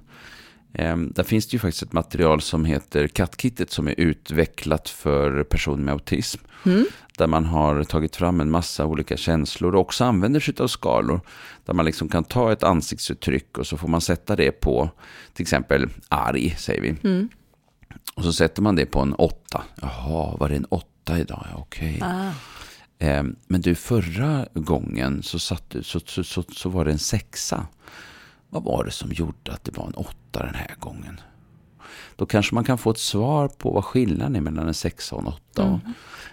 Eh, 0.74 0.96
där 0.96 1.22
finns 1.22 1.46
det 1.46 1.52
ju 1.52 1.58
faktiskt 1.58 1.82
ett 1.82 1.92
material 1.92 2.40
som 2.40 2.64
heter 2.64 3.06
Kattkittet 3.06 3.70
som 3.70 3.88
är 3.88 3.94
utvecklat 4.00 4.88
för 4.88 5.44
personer 5.44 5.84
med 5.84 5.92
autism. 5.92 6.40
Mm. 6.64 6.86
Där 7.18 7.26
man 7.26 7.44
har 7.44 7.84
tagit 7.84 8.16
fram 8.16 8.40
en 8.40 8.50
massa 8.50 8.86
olika 8.86 9.16
känslor 9.16 9.74
och 9.74 9.80
också 9.80 10.04
använder 10.04 10.40
sig 10.40 10.54
av 10.58 10.66
skalor. 10.66 11.20
Där 11.64 11.74
man 11.74 11.84
liksom 11.84 12.08
kan 12.08 12.24
ta 12.24 12.52
ett 12.52 12.62
ansiktsuttryck 12.62 13.58
och 13.58 13.66
så 13.66 13.76
får 13.76 13.88
man 13.88 14.00
sätta 14.00 14.36
det 14.36 14.52
på 14.52 14.90
till 15.32 15.42
exempel 15.42 15.88
arg, 16.08 16.56
säger 16.58 16.82
vi. 16.82 17.08
Mm. 17.08 17.28
Och 18.14 18.24
så 18.24 18.32
sätter 18.32 18.62
man 18.62 18.76
det 18.76 18.86
på 18.86 19.00
en 19.00 19.14
åtta. 19.14 19.62
Jaha, 19.80 20.36
var 20.36 20.48
det 20.48 20.56
en 20.56 20.64
åtta? 20.64 20.88
idag, 21.06 21.46
okej. 21.56 21.96
Okay. 21.96 22.08
Ah. 22.08 22.32
Eh, 22.98 23.24
men 23.46 23.60
du, 23.60 23.74
förra 23.74 24.46
gången 24.54 25.22
så, 25.22 25.38
satt, 25.38 25.76
så, 25.82 26.00
så, 26.00 26.24
så, 26.24 26.42
så 26.42 26.68
var 26.68 26.84
det 26.84 26.90
en 26.90 26.98
sexa. 26.98 27.66
Vad 28.52 28.64
var 28.64 28.84
det 28.84 28.90
som 28.90 29.12
gjorde 29.12 29.52
att 29.52 29.64
det 29.64 29.76
var 29.76 29.86
en 29.86 29.94
åtta 29.94 30.46
den 30.46 30.54
här 30.54 30.74
gången? 30.78 31.20
Då 32.16 32.26
kanske 32.26 32.54
man 32.54 32.64
kan 32.64 32.78
få 32.78 32.90
ett 32.90 32.98
svar 32.98 33.48
på 33.48 33.70
vad 33.70 33.84
skillnaden 33.84 34.36
är 34.36 34.40
mellan 34.40 34.68
en 34.68 34.74
sexa 34.74 35.16
och 35.16 35.22
en 35.22 35.28
åtta. 35.28 35.62
Mm. 35.62 35.80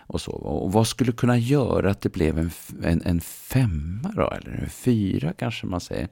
Och, 0.07 0.21
så. 0.21 0.31
och 0.31 0.73
vad 0.73 0.87
skulle 0.87 1.11
kunna 1.11 1.37
göra 1.37 1.91
att 1.91 2.01
det 2.01 2.09
blev 2.09 2.39
en, 2.39 2.51
en, 2.83 3.01
en 3.05 3.21
femma 3.21 4.11
då? 4.15 4.31
Eller 4.31 4.51
en 4.51 4.69
fyra 4.69 5.33
kanske 5.33 5.65
man 5.65 5.81
säger. 5.81 6.07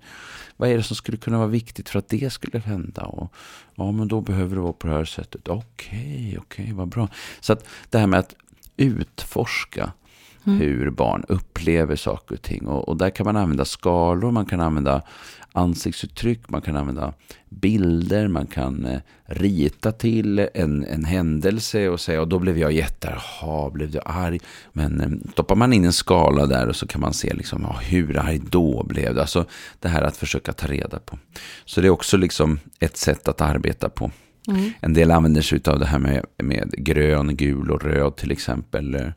Vad 0.57 0.69
är 0.69 0.77
det 0.77 0.83
som 0.83 0.95
skulle 0.95 1.17
kunna 1.17 1.37
vara 1.37 1.47
viktigt 1.47 1.89
för 1.89 1.99
att 1.99 2.09
det 2.09 2.33
skulle 2.33 2.59
hända? 2.59 3.05
Och, 3.05 3.33
ja, 3.75 3.91
men 3.91 4.07
då 4.07 4.21
behöver 4.21 4.55
det 4.55 4.61
vara 4.61 4.73
på 4.73 4.87
det 4.87 4.93
här 4.93 5.05
sättet. 5.05 5.47
Okej, 5.47 5.59
okay, 5.59 6.37
okej, 6.37 6.63
okay, 6.63 6.73
vad 6.73 6.87
bra. 6.87 7.07
Så 7.39 7.53
att 7.53 7.67
det 7.89 7.97
här 7.97 8.07
med 8.07 8.19
att 8.19 8.35
utforska 8.77 9.91
mm. 10.47 10.59
hur 10.59 10.89
barn 10.89 11.23
upplever 11.27 11.95
saker 11.95 12.35
och 12.35 12.41
ting. 12.41 12.67
Och, 12.67 12.89
och, 12.89 12.97
där 12.97 13.09
kan 13.09 13.25
man 13.25 13.37
använda 13.37 13.65
skalor, 13.65 14.31
man 14.31 14.45
kan 14.45 14.59
använda 14.59 15.01
ansiktsuttryck, 15.51 16.49
man 16.49 16.61
kan 16.61 16.75
använda 16.75 17.13
bilder, 17.49 18.27
man 18.27 18.47
kan 18.47 18.85
eh, 18.85 18.99
rita 19.25 19.91
till 19.91 20.47
en, 20.53 20.85
en 20.85 21.05
händelse 21.05 21.89
och 21.89 21.99
säga 21.99 22.21
och 22.21 22.27
då 22.27 22.39
blev 22.39 22.57
jag 22.57 22.71
jättearg, 22.71 23.19
jaha, 23.41 23.69
blev 23.69 23.91
du 23.91 23.99
arg? 24.05 24.39
Men 24.73 25.01
eh, 25.01 25.31
stoppar 25.31 25.55
man 25.55 25.73
in 25.73 25.85
en 25.85 25.93
skala 25.93 26.45
där 26.45 26.67
och 26.67 26.75
så 26.75 26.87
kan 26.87 27.01
man 27.01 27.13
se 27.13 27.33
liksom, 27.33 27.61
ja, 27.61 27.79
hur 27.81 28.17
arg 28.17 28.41
då 28.49 28.83
blev 28.83 29.15
du? 29.15 29.21
Alltså 29.21 29.45
det 29.79 29.87
här 29.87 30.01
att 30.01 30.17
försöka 30.17 30.53
ta 30.53 30.67
reda 30.67 30.99
på. 30.99 31.17
Så 31.65 31.81
det 31.81 31.87
är 31.87 31.91
också 31.91 32.17
liksom 32.17 32.59
ett 32.79 32.97
sätt 32.97 33.27
att 33.27 33.41
arbeta 33.41 33.89
på. 33.89 34.11
Mm. 34.47 34.71
En 34.79 34.93
del 34.93 35.11
använder 35.11 35.41
sig 35.41 35.61
av 35.65 35.79
det 35.79 35.85
här 35.85 35.99
med, 35.99 36.25
med 36.37 36.73
grön, 36.77 37.35
gul 37.35 37.71
och 37.71 37.83
röd 37.83 38.15
till 38.15 38.31
exempel. 38.31 39.11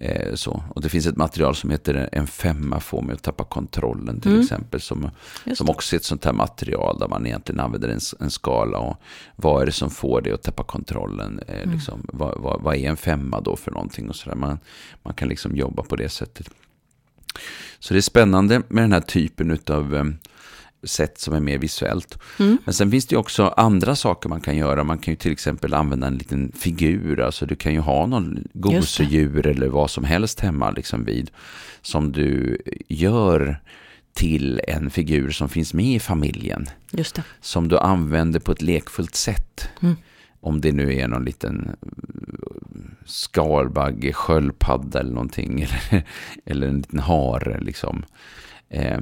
Eh, 0.00 0.34
så. 0.34 0.62
Och 0.74 0.82
det 0.82 0.88
finns 0.88 1.06
ett 1.06 1.16
material 1.16 1.54
som 1.54 1.70
heter 1.70 2.08
En 2.12 2.26
femma 2.26 2.80
får 2.80 3.02
mig 3.02 3.14
att 3.14 3.22
tappa 3.22 3.44
kontrollen 3.44 4.20
till 4.20 4.30
mm. 4.30 4.42
exempel. 4.42 4.80
Som, 4.80 5.10
som 5.54 5.70
också 5.70 5.96
är 5.96 5.98
ett 5.98 6.04
sånt 6.04 6.24
här 6.24 6.32
material 6.32 6.98
där 6.98 7.08
man 7.08 7.26
egentligen 7.26 7.60
använder 7.60 7.88
en, 7.88 8.00
en 8.20 8.30
skala. 8.30 8.78
Och 8.78 8.96
vad 9.36 9.62
är 9.62 9.66
det 9.66 9.72
som 9.72 9.90
får 9.90 10.20
dig 10.20 10.32
att 10.32 10.42
tappa 10.42 10.64
kontrollen? 10.64 11.40
Eh, 11.48 11.62
mm. 11.62 11.74
liksom, 11.74 12.06
vad, 12.12 12.40
vad, 12.40 12.62
vad, 12.62 12.76
är 12.76 12.88
en 12.88 12.96
femma 12.96 13.40
då 13.40 13.56
för 13.56 13.70
någonting? 13.70 14.08
Och 14.08 14.16
så 14.16 14.34
man, 14.34 14.58
man 15.02 15.14
kan 15.14 15.28
liksom 15.28 15.56
jobba 15.56 15.82
på 15.82 15.96
det 15.96 16.08
sättet. 16.08 16.50
Så 17.78 17.94
det 17.94 17.98
är 17.98 18.02
spännande 18.02 18.62
med 18.68 18.84
den 18.84 18.92
här 18.92 19.00
typen 19.00 19.58
av 19.66 20.16
sätt 20.82 21.18
som 21.18 21.34
är 21.34 21.40
mer 21.40 21.58
visuellt. 21.58 22.18
Mm. 22.38 22.58
Men 22.64 22.74
sen 22.74 22.90
finns 22.90 23.06
det 23.06 23.14
ju 23.14 23.18
också 23.18 23.54
andra 23.56 23.96
saker 23.96 24.28
man 24.28 24.40
kan 24.40 24.56
göra. 24.56 24.84
Man 24.84 24.98
kan 24.98 25.12
ju 25.12 25.16
till 25.16 25.32
exempel 25.32 25.74
använda 25.74 26.06
en 26.06 26.18
liten 26.18 26.52
figur. 26.52 27.20
Alltså 27.20 27.46
du 27.46 27.56
kan 27.56 27.72
ju 27.74 27.80
ha 27.80 28.06
någon 28.06 28.44
gosedjur 28.52 29.46
eller 29.46 29.68
vad 29.68 29.90
som 29.90 30.04
helst 30.04 30.40
hemma 30.40 30.70
liksom 30.70 31.04
vid. 31.04 31.30
Som 31.82 32.12
du 32.12 32.58
gör 32.88 33.60
till 34.12 34.60
en 34.68 34.90
figur 34.90 35.30
som 35.30 35.48
finns 35.48 35.74
med 35.74 35.94
i 35.94 36.00
familjen. 36.00 36.66
Som 37.40 37.68
du 37.68 37.78
använder 37.78 38.40
på 38.40 38.52
ett 38.52 38.62
lekfullt 38.62 39.14
sätt. 39.14 39.68
Mm. 39.82 39.96
Om 40.40 40.60
det 40.60 40.72
nu 40.72 40.94
är 40.94 41.08
någon 41.08 41.24
liten 41.24 41.76
skalbagge, 43.06 44.12
sköldpadda 44.12 45.00
eller 45.00 45.12
någonting. 45.12 45.60
Eller, 45.60 46.06
eller 46.44 46.66
en 46.66 46.76
liten 46.76 46.98
hare 46.98 47.60
liksom. 47.60 48.04
Eh, 48.68 49.00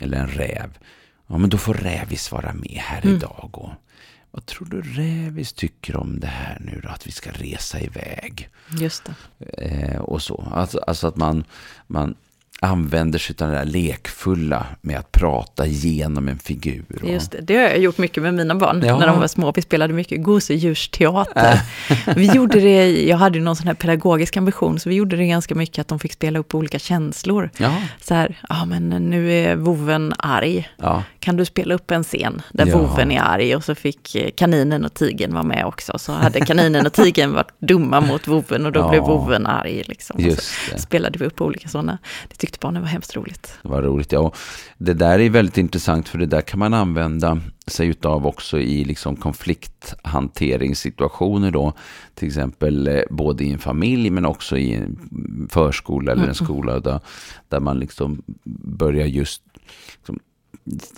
eller 0.00 0.18
en 0.18 0.28
räv. 0.28 0.78
Ja, 1.26 1.38
men 1.38 1.50
då 1.50 1.58
får 1.58 1.74
Rävis 1.74 2.32
vara 2.32 2.52
med 2.52 2.80
här 2.82 3.02
mm. 3.02 3.16
idag. 3.16 3.50
Och 3.52 3.70
vad 4.30 4.46
tror 4.46 4.66
du 4.66 4.82
Rävis 4.82 5.52
tycker 5.52 5.96
om 5.96 6.20
det 6.20 6.26
här 6.26 6.58
nu 6.60 6.80
då? 6.82 6.88
Att 6.88 7.06
vi 7.06 7.10
ska 7.10 7.30
resa 7.30 7.80
iväg. 7.80 8.48
Just 8.78 9.02
det. 9.04 9.14
Eh, 9.64 10.00
och 10.00 10.22
så. 10.22 10.48
Alltså, 10.52 10.78
alltså, 10.78 11.06
att 11.06 11.16
man, 11.16 11.44
man 11.86 12.14
använder 12.60 13.18
sig 13.18 13.36
av 13.40 13.48
det 13.48 13.54
där 13.54 13.64
lekfulla 13.64 14.66
med 14.80 14.98
att 14.98 15.12
prata 15.12 15.66
genom 15.66 16.28
en 16.28 16.38
figur. 16.38 16.84
Och... 17.02 17.08
Just 17.08 17.30
det, 17.32 17.40
det 17.40 17.56
har 17.56 17.62
jag 17.62 17.78
gjort 17.78 17.98
mycket 17.98 18.22
med 18.22 18.34
mina 18.34 18.54
barn 18.54 18.82
ja. 18.86 18.98
när 18.98 19.06
de 19.06 19.20
var 19.20 19.26
små. 19.26 19.52
Vi 19.52 19.62
spelade 19.62 19.94
mycket 19.94 20.22
gosedjursteater. 20.22 21.60
vi 22.16 22.26
gjorde 22.26 22.60
det, 22.60 23.02
jag 23.02 23.16
hade 23.16 23.40
någon 23.40 23.56
sån 23.56 23.66
här 23.66 23.74
pedagogisk 23.74 24.36
ambition, 24.36 24.80
så 24.80 24.88
vi 24.88 24.94
gjorde 24.94 25.16
det 25.16 25.26
ganska 25.26 25.54
mycket 25.54 25.78
att 25.78 25.88
de 25.88 25.98
fick 25.98 26.12
spela 26.12 26.38
upp 26.38 26.54
olika 26.54 26.78
känslor. 26.78 27.50
Ja. 27.56 27.74
Så 28.00 28.14
här, 28.14 28.40
ja 28.48 28.64
men 28.64 28.88
nu 28.88 29.32
är 29.32 29.56
voven 29.56 30.14
arg. 30.18 30.68
Ja. 30.76 31.02
Kan 31.26 31.36
du 31.36 31.44
spela 31.44 31.74
upp 31.74 31.90
en 31.90 32.04
scen 32.04 32.42
där 32.52 32.66
ja. 32.66 32.78
voven 32.78 33.10
är 33.10 33.20
arg? 33.20 33.56
Och 33.56 33.64
så 33.64 33.74
fick 33.74 34.16
kaninen 34.36 34.84
och 34.84 34.94
tigen 34.94 35.34
vara 35.34 35.42
med 35.42 35.66
också. 35.66 35.98
Så 35.98 36.12
hade 36.12 36.40
kaninen 36.40 36.86
och 36.86 36.92
tigen 36.92 37.32
varit 37.32 37.52
dumma 37.58 38.00
mot 38.00 38.28
voven 38.28 38.66
och 38.66 38.72
då 38.72 38.80
ja. 38.80 38.88
blev 38.88 39.02
voven 39.02 39.46
arg. 39.46 39.82
Liksom. 39.86 40.20
Just 40.20 40.70
så 40.70 40.78
spelade 40.78 41.18
vi 41.18 41.24
upp 41.24 41.40
olika 41.40 41.68
sådana. 41.68 41.98
Det 42.28 42.36
tyckte 42.36 42.58
barnen 42.60 42.82
var 42.82 42.88
hemskt 42.88 43.16
roligt. 43.16 43.58
Det 43.62 43.68
var 43.68 43.82
roligt, 43.82 44.12
ja. 44.12 44.32
det 44.78 44.94
där 44.94 45.18
är 45.18 45.30
väldigt 45.30 45.58
intressant 45.58 46.08
för 46.08 46.18
det 46.18 46.26
där 46.26 46.40
kan 46.40 46.58
man 46.58 46.74
använda 46.74 47.40
sig 47.66 47.88
utav 47.88 48.26
också 48.26 48.58
i 48.58 48.84
liksom 48.84 49.16
konflikthanteringssituationer 49.16 51.50
då. 51.50 51.72
Till 52.14 52.28
exempel 52.28 52.88
eh, 52.88 53.02
både 53.10 53.44
i 53.44 53.52
en 53.52 53.58
familj 53.58 54.10
men 54.10 54.26
också 54.26 54.56
i 54.56 54.74
en 54.74 55.48
förskola 55.50 56.12
eller 56.12 56.28
en 56.28 56.34
skola 56.34 56.80
där, 56.80 57.00
där 57.48 57.60
man 57.60 57.78
liksom 57.78 58.22
börjar 58.64 59.06
just 59.06 59.42
liksom 59.96 60.18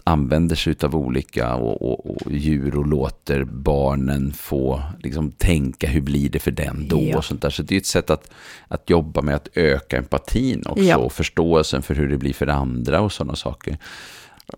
använder 0.05 0.57
sig 0.57 0.75
av 0.83 0.97
olika 0.97 1.55
och, 1.55 1.83
och, 1.83 2.11
och, 2.11 2.33
djur 2.33 2.77
och 2.77 2.87
låter 2.87 3.45
barnen 3.45 4.33
få 4.33 4.83
liksom, 5.03 5.31
tänka 5.31 5.87
hur 5.87 6.01
blir 6.01 6.29
det 6.29 6.39
för 6.39 6.51
den 6.51 6.89
då. 6.89 7.03
Ja. 7.03 7.19
Och 7.19 7.25
sånt 7.25 7.43
där. 7.43 7.51
Så 7.51 7.63
det 7.63 7.75
är 7.75 7.79
ett 7.79 7.87
sätt 7.87 8.11
att, 8.11 8.31
att 8.69 8.91
jobba 8.91 9.23
med 9.23 9.35
att 9.35 9.49
öka 9.55 9.97
empatin 9.97 10.63
också 10.67 10.85
ja. 10.85 10.97
och 10.97 11.13
förståelsen 11.13 11.83
för 11.83 11.95
hur 11.95 12.09
det 12.09 12.19
blir 12.19 12.35
för 12.35 12.47
andra 12.47 13.01
och 13.01 13.13
sådana 13.13 13.37
saker. 13.37 13.79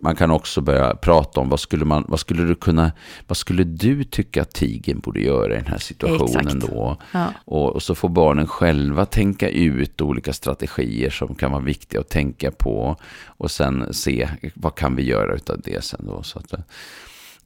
Man 0.01 0.17
kan 0.17 0.31
också 0.31 0.61
börja 0.61 0.95
prata 0.95 1.41
om 1.41 1.49
vad 1.49 1.61
skulle, 1.61 1.85
man, 1.85 2.05
vad 2.09 2.21
skulle 2.21 2.43
du 2.43 2.55
kunna, 2.55 2.93
vad 3.27 3.37
skulle 3.37 3.65
du 3.65 4.05
tycka 4.05 4.43
att 4.43 4.53
tigern 4.53 5.01
borde 5.01 5.21
göra 5.21 5.53
i 5.53 5.57
den 5.57 5.67
här 5.67 5.79
situationen 5.79 6.47
Exakt. 6.47 6.61
då? 6.61 6.97
Ja. 7.13 7.27
Och, 7.45 7.75
och, 7.75 7.83
så 7.83 7.95
får 7.95 8.09
barnen 8.09 8.47
själva 8.47 9.07
tänka 9.07 9.49
ut 9.49 10.01
olika 10.01 10.33
strategier 10.33 11.11
som 11.11 11.35
kan 11.35 11.53
vara 11.53 11.63
viktiga 11.63 12.01
att 12.01 12.09
tänka 12.09 12.51
på. 12.51 12.97
Och 13.27 13.51
sen 13.51 13.95
se 13.95 14.29
vad 14.55 14.75
kan 14.75 14.97
vi 14.97 15.03
göra 15.03 15.35
utav 15.35 15.61
det 15.65 15.85
sen 15.85 16.07
då. 16.07 16.23
Så 16.23 16.39
att, 16.39 16.55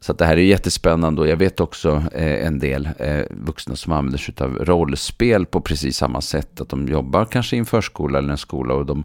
så 0.01 0.13
det 0.13 0.25
här 0.25 0.37
är 0.37 0.43
jättespännande 0.43 1.21
och 1.21 1.29
jag 1.29 1.37
vet 1.37 1.61
också 1.61 2.03
eh, 2.13 2.47
en 2.47 2.59
del 2.59 2.89
eh, 2.99 3.25
vuxna 3.31 3.77
som 3.77 3.93
använder 3.93 4.19
sig 4.19 4.35
av 4.41 4.55
rollspel 4.57 5.47
på 5.47 5.61
precis 5.61 5.97
samma 5.97 6.21
sätt. 6.21 6.61
Att 6.61 6.69
de 6.69 6.89
jobbar 6.89 7.25
kanske 7.25 7.57
i 7.57 7.59
en 7.59 7.67
förskola 7.67 8.19
eller 8.19 8.31
en 8.31 8.39
skola 8.39 8.75
och 8.75 8.87
de 8.87 9.05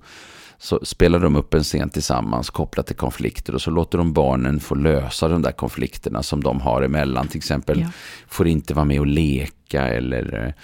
så 0.61 0.79
spelar 0.83 1.19
de 1.19 1.35
upp 1.35 1.53
en 1.53 1.63
scen 1.63 1.89
tillsammans 1.89 2.49
kopplat 2.49 2.87
till 2.87 2.95
konflikter 2.95 3.55
och 3.55 3.61
så 3.61 3.71
låter 3.71 3.97
de 3.97 4.13
barnen 4.13 4.59
få 4.59 4.75
lösa 4.75 5.27
de 5.27 5.41
där 5.41 5.51
konflikterna 5.51 6.23
som 6.23 6.43
de 6.43 6.61
har 6.61 6.81
emellan. 6.81 7.27
Till 7.27 7.37
exempel 7.37 7.79
ja. 7.79 7.87
får 8.27 8.47
inte 8.47 8.73
vara 8.73 8.85
med 8.85 8.99
och 8.99 9.07
leka 9.07 9.87
eller 9.87 10.55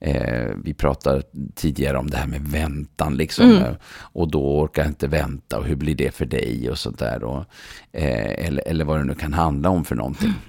eh, 0.00 0.50
vi 0.64 0.74
pratade 0.74 1.22
tidigare 1.54 1.98
om 1.98 2.10
det 2.10 2.16
här 2.16 2.26
med 2.26 2.40
väntan 2.40 3.16
liksom. 3.16 3.50
Mm. 3.50 3.74
Och 3.96 4.30
då 4.30 4.60
orkar 4.60 4.82
jag 4.82 4.90
inte 4.90 5.08
vänta 5.08 5.58
och 5.58 5.64
hur 5.64 5.76
blir 5.76 5.94
det 5.94 6.14
för 6.14 6.26
dig 6.26 6.70
och 6.70 6.78
sånt 6.78 6.98
där. 6.98 7.24
Och, 7.24 7.44
eh, 7.92 8.46
eller, 8.46 8.62
eller 8.68 8.84
vad 8.84 8.98
det 8.98 9.04
nu 9.04 9.14
kan 9.14 9.32
handla 9.32 9.68
om 9.68 9.84
för 9.84 9.94
någonting. 9.94 10.28
Mm. 10.28 10.40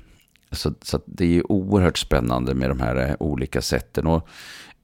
Så, 0.51 0.73
så 0.81 0.99
det 1.05 1.23
är 1.23 1.29
ju 1.29 1.41
oerhört 1.41 1.97
spännande 1.97 2.53
med 2.53 2.69
de 2.69 2.79
här 2.79 3.09
eh, 3.09 3.15
olika 3.19 3.61
sätten. 3.61 4.07
Och, 4.07 4.27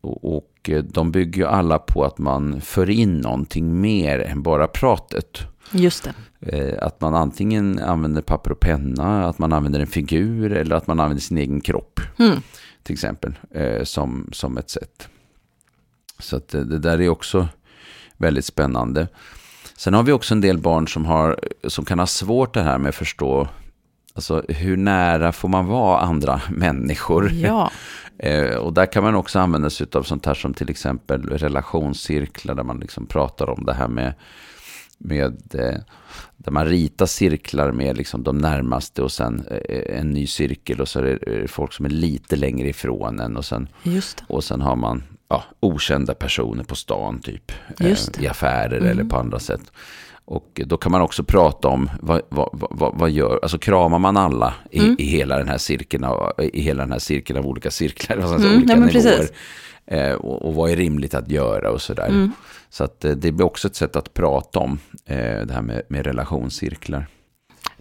och, 0.01 0.51
Eh, 0.67 0.83
de 0.83 1.11
bygger 1.11 1.41
ju 1.41 1.47
alla 1.47 1.79
på 1.79 2.03
att 2.03 2.17
man 2.17 2.61
för 2.61 2.89
in 2.89 3.17
någonting 3.17 3.81
mer 3.81 4.19
än 4.19 4.43
bara 4.43 4.67
pratet. 4.67 5.39
Just 5.71 6.03
det. 6.03 6.13
Eh, 6.39 6.85
att 6.85 7.01
man 7.01 7.15
antingen 7.15 7.79
använder 7.79 8.21
papper 8.21 8.51
och 8.51 8.59
penna, 8.59 9.27
att 9.27 9.39
man 9.39 9.53
använder 9.53 9.79
en 9.79 9.87
figur 9.87 10.51
eller 10.51 10.75
att 10.75 10.87
man 10.87 10.99
använder 10.99 11.21
sin 11.21 11.37
egen 11.37 11.61
kropp. 11.61 11.99
Mm. 12.19 12.41
Till 12.83 12.93
exempel, 12.93 13.33
eh, 13.51 13.83
som, 13.83 14.29
som 14.31 14.57
ett 14.57 14.69
sätt. 14.69 15.07
Så 16.19 16.35
att 16.35 16.47
det 16.47 16.79
där 16.79 17.01
är 17.01 17.09
också 17.09 17.47
väldigt 18.17 18.45
spännande. 18.45 19.07
Sen 19.77 19.93
har 19.93 20.03
vi 20.03 20.11
också 20.11 20.33
en 20.33 20.41
del 20.41 20.57
barn 20.57 20.87
som, 20.87 21.05
har, 21.05 21.39
som 21.67 21.85
kan 21.85 21.99
ha 21.99 22.07
svårt 22.07 22.53
det 22.53 22.63
här 22.63 22.77
med 22.77 22.89
att 22.89 22.95
förstå 22.95 23.47
Alltså 24.13 24.43
hur 24.47 24.77
nära 24.77 25.31
får 25.31 25.49
man 25.49 25.65
vara 25.65 25.99
andra 25.99 26.41
människor? 26.49 27.31
Ja. 27.31 27.71
Eh, 28.23 28.55
och 28.55 28.73
där 28.73 28.85
kan 28.85 29.03
man 29.03 29.15
också 29.15 29.39
använda 29.39 29.69
sig 29.69 29.87
av 29.93 30.03
sånt 30.03 30.25
här 30.25 30.33
som 30.33 30.53
till 30.53 30.69
exempel 30.69 31.23
relationscirklar 31.29 32.55
där 32.55 32.63
man 32.63 32.79
liksom 32.79 33.05
pratar 33.05 33.49
om 33.49 33.65
det 33.65 33.73
här 33.73 33.87
med, 33.87 34.13
med 34.97 35.41
eh, 35.53 35.79
där 36.37 36.51
man 36.51 36.65
ritar 36.65 37.05
cirklar 37.05 37.71
med 37.71 37.97
liksom 37.97 38.23
de 38.23 38.37
närmaste 38.37 39.01
och 39.01 39.11
sen 39.11 39.45
eh, 39.69 39.99
en 39.99 40.09
ny 40.09 40.27
cirkel 40.27 40.81
och 40.81 40.87
så 40.87 40.99
är 40.99 41.03
det 41.03 41.47
folk 41.47 41.73
som 41.73 41.85
är 41.85 41.89
lite 41.89 42.35
längre 42.35 42.69
ifrån 42.69 43.19
en 43.19 43.37
och 43.37 43.45
sen, 43.45 43.67
och 44.27 44.43
sen 44.43 44.61
har 44.61 44.75
man 44.75 45.03
ja, 45.31 45.43
okända 45.59 46.13
personer 46.13 46.63
på 46.63 46.75
stan 46.75 47.19
typ, 47.19 47.51
i 48.19 48.27
affärer 48.27 48.77
mm. 48.77 48.89
eller 48.89 49.03
på 49.03 49.17
andra 49.17 49.39
sätt. 49.39 49.71
Och 50.25 50.61
då 50.65 50.77
kan 50.77 50.91
man 50.91 51.01
också 51.01 51.23
prata 51.23 51.67
om 51.67 51.89
vad, 51.99 52.21
vad, 52.29 52.49
vad, 52.51 52.99
vad 52.99 53.09
gör, 53.09 53.39
alltså 53.41 53.57
kramar 53.57 53.99
man 53.99 54.17
alla 54.17 54.53
i, 54.71 54.79
mm. 54.79 54.95
i, 54.99 55.03
hela 55.03 55.37
den 55.37 55.47
här 55.47 55.57
cirkeln 55.57 56.03
av, 56.03 56.33
i 56.53 56.61
hela 56.61 56.83
den 56.83 56.91
här 56.91 56.99
cirkeln 56.99 57.39
av 57.39 57.45
olika 57.45 57.71
cirklar, 57.71 58.17
alltså 58.21 58.35
mm, 58.35 58.57
olika 58.57 58.73
ja, 58.73 58.79
nivåer. 58.79 59.27
Eh, 59.85 60.13
och, 60.13 60.45
och, 60.45 60.55
vad 60.55 60.71
är 60.71 60.75
rimligt 60.75 61.13
att 61.13 61.31
göra 61.31 61.71
och 61.71 61.81
sådär. 61.81 62.07
Mm. 62.07 62.31
Så 62.69 62.83
att 62.83 63.05
eh, 63.05 63.11
det 63.11 63.31
blir 63.31 63.45
också 63.45 63.67
ett 63.67 63.75
sätt 63.75 63.95
att 63.95 64.13
prata 64.13 64.59
om 64.59 64.79
eh, 65.05 65.45
det 65.45 65.53
här 65.53 65.61
med, 65.61 65.81
med 65.87 66.05
relationscirklar. 66.05 67.07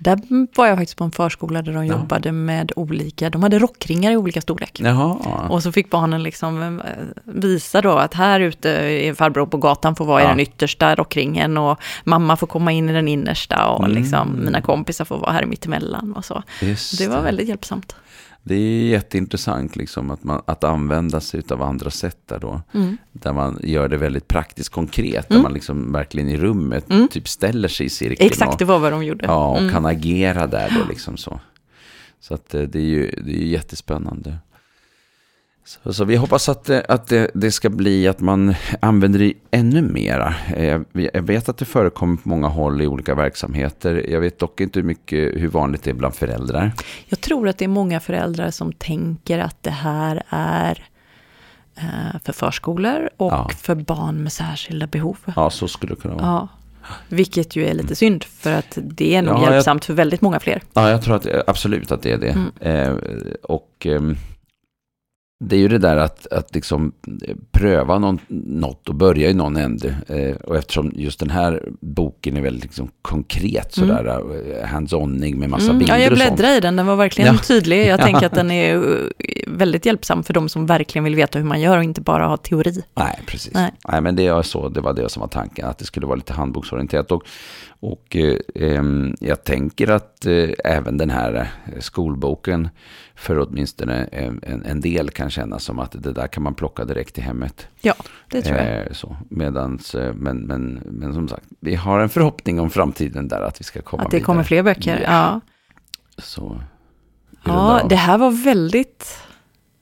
Där 0.01 0.19
var 0.57 0.67
jag 0.67 0.79
faktiskt 0.79 0.99
på 0.99 1.05
en 1.05 1.11
förskola 1.11 1.63
där 1.63 1.73
de 1.73 1.87
ja. 1.87 1.95
jobbade 1.95 2.33
med 2.33 2.73
olika, 2.77 3.31
de 3.31 3.43
hade 3.43 3.59
rockringar 3.59 4.13
i 4.13 4.17
olika 4.17 4.41
storlek. 4.41 4.81
Jaha. 4.81 5.47
Och 5.49 5.63
så 5.63 5.73
fick 5.73 5.91
barnen 5.91 6.23
liksom 6.23 6.63
eh, 6.63 6.79
visa 7.25 7.81
då 7.81 7.93
att 7.93 8.15
här 8.15 8.41
ute 8.41 8.71
är 8.71 9.15
farbror 9.15 9.47
på 9.47 9.57
gatan 9.57 9.97
får 9.97 10.05
vara 10.05 10.23
ja. 10.23 10.27
i 10.27 10.31
den 10.31 10.41
yttersta 10.41 10.95
rockringen 10.95 11.59
och 11.59 11.81
mamma 12.05 12.37
får 12.37 12.47
komma 12.47 12.73
in 12.73 12.89
i 12.89 12.93
den 12.93 13.09
innersta 13.09 13.69
och 13.69 13.85
mm. 13.85 13.97
liksom 13.97 14.45
mina 14.45 14.61
kompisar 14.61 15.05
får 15.05 15.19
vara 15.19 15.33
här 15.33 15.47
mittemellan 15.47 16.13
och 16.13 16.25
så. 16.25 16.43
Just 16.61 16.99
det 16.99 17.09
var 17.09 17.23
väldigt 17.23 17.49
hjälpsamt 17.49 17.97
det 18.43 18.55
är 18.55 18.89
jätteintressant 18.89 19.77
liksom 19.77 20.11
att, 20.11 20.25
man, 20.25 20.43
att 20.47 20.65
använda 20.65 21.21
sig 21.21 21.43
av 21.51 21.63
andra 21.63 21.91
sätt 21.91 22.19
där 22.27 22.39
då. 22.39 22.63
Mm. 22.75 22.97
Där 23.13 23.33
man 23.33 23.59
gör 23.63 23.89
det 23.89 23.97
väldigt 23.97 24.29
praktiskt 24.29 24.69
konkret. 24.69 25.31
Mm. 25.31 25.39
Där 25.39 25.43
man 25.43 25.53
liksom 25.53 25.93
verkligen 25.93 26.29
i 26.29 26.37
rummet 26.37 26.91
mm. 26.91 27.09
typ 27.09 27.29
ställer 27.29 27.69
sig 27.69 27.87
i 27.87 27.91
cirkeln. 27.91 28.27
Exakt, 28.27 28.53
och, 28.53 28.59
det 28.59 28.65
var 28.65 28.79
vad 28.79 28.93
de 28.93 29.05
gjorde. 29.05 29.25
Ja, 29.25 29.49
och 29.49 29.59
mm. 29.59 29.73
kan 29.73 29.87
agera 29.87 30.47
där 30.47 30.77
då 30.79 30.89
liksom 30.89 31.17
så. 31.17 31.41
Så 32.21 32.35
att 32.35 32.55
eh, 32.55 32.63
det 32.63 32.79
är 32.79 32.83
ju 32.83 33.11
det 33.25 33.33
är 33.33 33.47
jättespännande. 33.47 34.39
Så, 35.65 35.93
så, 35.93 36.05
vi 36.05 36.17
hoppas 36.17 36.49
att, 36.49 36.71
att 36.71 37.07
det, 37.07 37.31
det, 37.35 37.53
ska 37.53 37.71
bli 37.71 38.09
att 38.09 38.21
man 38.21 38.55
använder 38.81 39.19
det 39.19 39.33
ännu 39.51 39.83
mera. 39.83 40.35
Jag, 40.57 40.85
jag, 40.93 41.23
vet 41.23 41.49
att 41.49 41.59
det 41.59 41.65
förekommer 41.65 42.17
på 42.17 42.29
många 42.29 42.49
håll 42.49 42.83
i 42.83 42.87
olika 42.87 43.15
verksamheter. 43.15 44.07
Jag 44.09 44.21
vet 44.21 44.39
dock 44.39 44.61
inte 44.61 44.79
hur, 44.79 44.87
mycket, 44.87 45.41
hur 45.43 45.49
vanligt 45.49 45.83
det 45.83 45.91
är 45.91 45.95
bland 45.95 46.15
föräldrar. 46.15 46.73
Jag 47.07 47.21
tror 47.21 47.49
att 47.49 47.59
det 47.59 47.65
är 47.65 47.69
många 47.69 48.01
föräldrar 48.01 48.51
som 48.51 48.73
tänker 48.73 49.39
att 49.39 49.63
det 49.63 49.71
här 49.71 50.23
är 50.29 50.87
eh, 51.77 52.21
för 52.25 52.33
förskolor 52.33 53.11
och 53.17 53.33
ja. 53.33 53.51
för 53.59 53.75
barn 53.75 54.23
med 54.23 54.33
särskilda 54.33 54.87
behov. 54.87 55.19
Ja, 55.37 55.51
så 55.51 55.69
skulle 55.69 55.95
det 55.95 56.01
kunna 56.01 56.15
vara. 56.15 56.27
Ja. 56.27 56.49
Vilket 57.09 57.57
ju 57.57 57.67
är 57.67 57.75
lite 57.75 57.97
synd, 57.97 58.25
för 58.25 58.53
att 58.53 58.79
det 58.83 59.15
är 59.15 59.23
nog 59.23 59.37
ja, 59.37 59.51
hjälpsamt 59.51 59.83
jag, 59.83 59.87
för 59.87 59.95
väldigt 59.95 60.21
många 60.21 60.41
fler. 60.41 60.63
Ja, 60.73 60.91
jag 60.91 61.03
tror 61.03 61.17
att, 61.17 61.27
absolut 61.47 61.93
att 61.93 62.03
det 62.03 62.13
är 62.13 62.19
det. 62.19 62.29
Mm. 62.29 62.51
Eh, 62.61 62.97
och... 63.43 63.87
Eh, 63.87 64.01
det 65.43 65.57
är 65.57 65.61
ju 65.61 65.69
det 65.69 65.79
där 65.79 65.97
att, 65.97 66.27
att 66.27 66.55
liksom 66.55 66.93
pröva 67.51 67.99
någon, 67.99 68.19
något 68.29 68.89
och 68.89 68.95
börja 68.95 69.31
i 69.31 69.35
någon 69.35 69.57
ände. 69.57 69.95
Eh, 70.09 70.37
och 70.37 70.57
eftersom 70.57 70.93
just 70.95 71.21
den 71.21 71.31
här 71.31 71.63
boken 71.81 72.37
är 72.37 72.41
väldigt 72.41 72.63
liksom 72.63 72.91
konkret 73.03 73.77
mm. 73.77 73.89
sådär, 73.89 74.07
eh, 74.07 74.67
hands-onig 74.67 75.37
med 75.37 75.51
massa 75.51 75.65
mm, 75.65 75.79
bilder 75.79 75.95
Ja, 75.95 76.03
jag 76.03 76.13
bläddrade 76.13 76.57
i 76.57 76.61
den, 76.61 76.77
den 76.77 76.87
var 76.87 76.97
verkligen 76.97 77.35
ja. 77.35 77.41
tydlig. 77.41 77.87
Jag 77.87 78.01
tänker 78.07 78.27
att 78.27 78.35
den 78.35 78.51
är 78.51 78.77
eh, 78.77 78.83
väldigt 79.47 79.87
hjälpsam 79.87 80.23
för 80.23 80.35
de 80.35 80.49
som 80.49 80.67
verkligen 80.67 81.05
vill 81.05 81.15
veta 81.15 81.39
hur 81.39 81.47
man 81.47 81.61
gör 81.61 81.79
och 81.79 81.85
inte 81.85 82.01
bara 82.01 82.27
ha 82.27 82.37
teori. 82.37 82.83
Nej, 82.95 83.21
precis. 83.27 83.55
Nej, 83.55 83.71
Nej 83.89 84.01
men 84.01 84.17
det, 84.17 84.27
är 84.27 84.43
så, 84.43 84.69
det 84.69 84.81
var 84.81 84.93
det 84.93 85.09
som 85.09 85.21
var 85.21 85.29
tanken, 85.29 85.69
att 85.69 85.79
det 85.79 85.85
skulle 85.85 86.07
vara 86.07 86.17
lite 86.17 86.33
handboksorienterat. 86.33 87.13
Och, 87.13 87.23
och 87.81 88.17
eh, 88.55 88.83
jag 89.21 89.45
tänker 89.45 89.91
att 89.91 90.27
eh, 90.27 90.51
även 90.65 90.97
den 90.97 91.11
här 91.11 91.35
eh, 91.35 91.81
skolboken 91.81 92.69
för 93.15 93.39
åtminstone 93.39 94.05
en, 94.05 94.63
en, 94.67 94.81
del 94.81 95.11
kan 95.11 95.31
kännas 95.31 95.65
som 95.65 95.79
att 95.79 96.03
det 96.03 96.13
där 96.13 96.27
kan 96.27 96.43
man 96.43 96.55
plocka 96.55 96.85
direkt 96.85 97.19
i 97.19 97.21
hemmet. 97.21 97.69
Ja, 97.81 97.95
det 98.31 98.43
tror 98.43 98.57
jag. 98.59 98.87
Eh, 98.87 98.93
så, 98.93 99.17
medans, 99.29 99.95
eh, 99.95 100.15
men, 100.15 100.39
men, 100.39 100.83
men 100.85 101.15
som 101.15 101.29
sagt, 101.29 101.47
vi 101.61 101.75
har 101.75 102.01
en 102.01 102.09
förhoppning 102.09 102.61
om 102.61 102.71
framtiden 102.71 103.29
där 103.29 103.41
att 103.41 103.61
vi 103.61 103.65
ska 103.65 103.83
komma 103.83 104.03
Att 104.03 104.11
det 104.11 104.17
vidare. 104.17 104.27
kommer 104.27 104.43
fler 104.43 104.63
böcker, 104.63 105.01
ja. 105.03 105.41
Så, 106.19 106.61
ja, 107.45 107.87
det 107.89 107.97
här 107.97 108.19
var 108.19 108.45
väldigt 108.45 109.23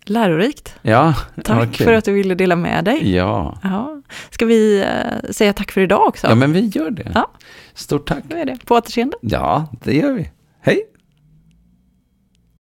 lärorikt. 0.05 0.75
Ja, 0.83 1.15
Tack 1.45 1.69
okay. 1.69 1.87
för 1.87 1.93
att 1.93 2.05
du 2.05 2.13
ville 2.13 2.35
dela 2.35 2.57
med 2.57 2.85
dig. 2.85 3.15
Ja. 3.17 3.59
ja. 3.63 4.03
Ska 4.31 4.47
vi 4.47 4.81
äh, 4.81 5.31
säga 5.31 5.53
tack 5.53 5.73
för 5.73 5.81
idag 5.81 6.09
också? 6.09 6.27
Ja, 6.27 6.35
men 6.35 6.53
vi 6.53 6.67
gör 6.67 6.91
det. 6.91 7.13
Ja. 7.15 7.31
Stort 7.79 8.09
tack. 8.09 8.25
Då 8.29 8.37
är 8.37 8.45
det. 8.45 8.59
På 8.67 8.75
återseende. 8.75 9.17
Ja, 9.21 9.67
det 9.85 9.95
gör 9.97 10.13
vi. 10.13 10.31
Hej. 10.61 10.87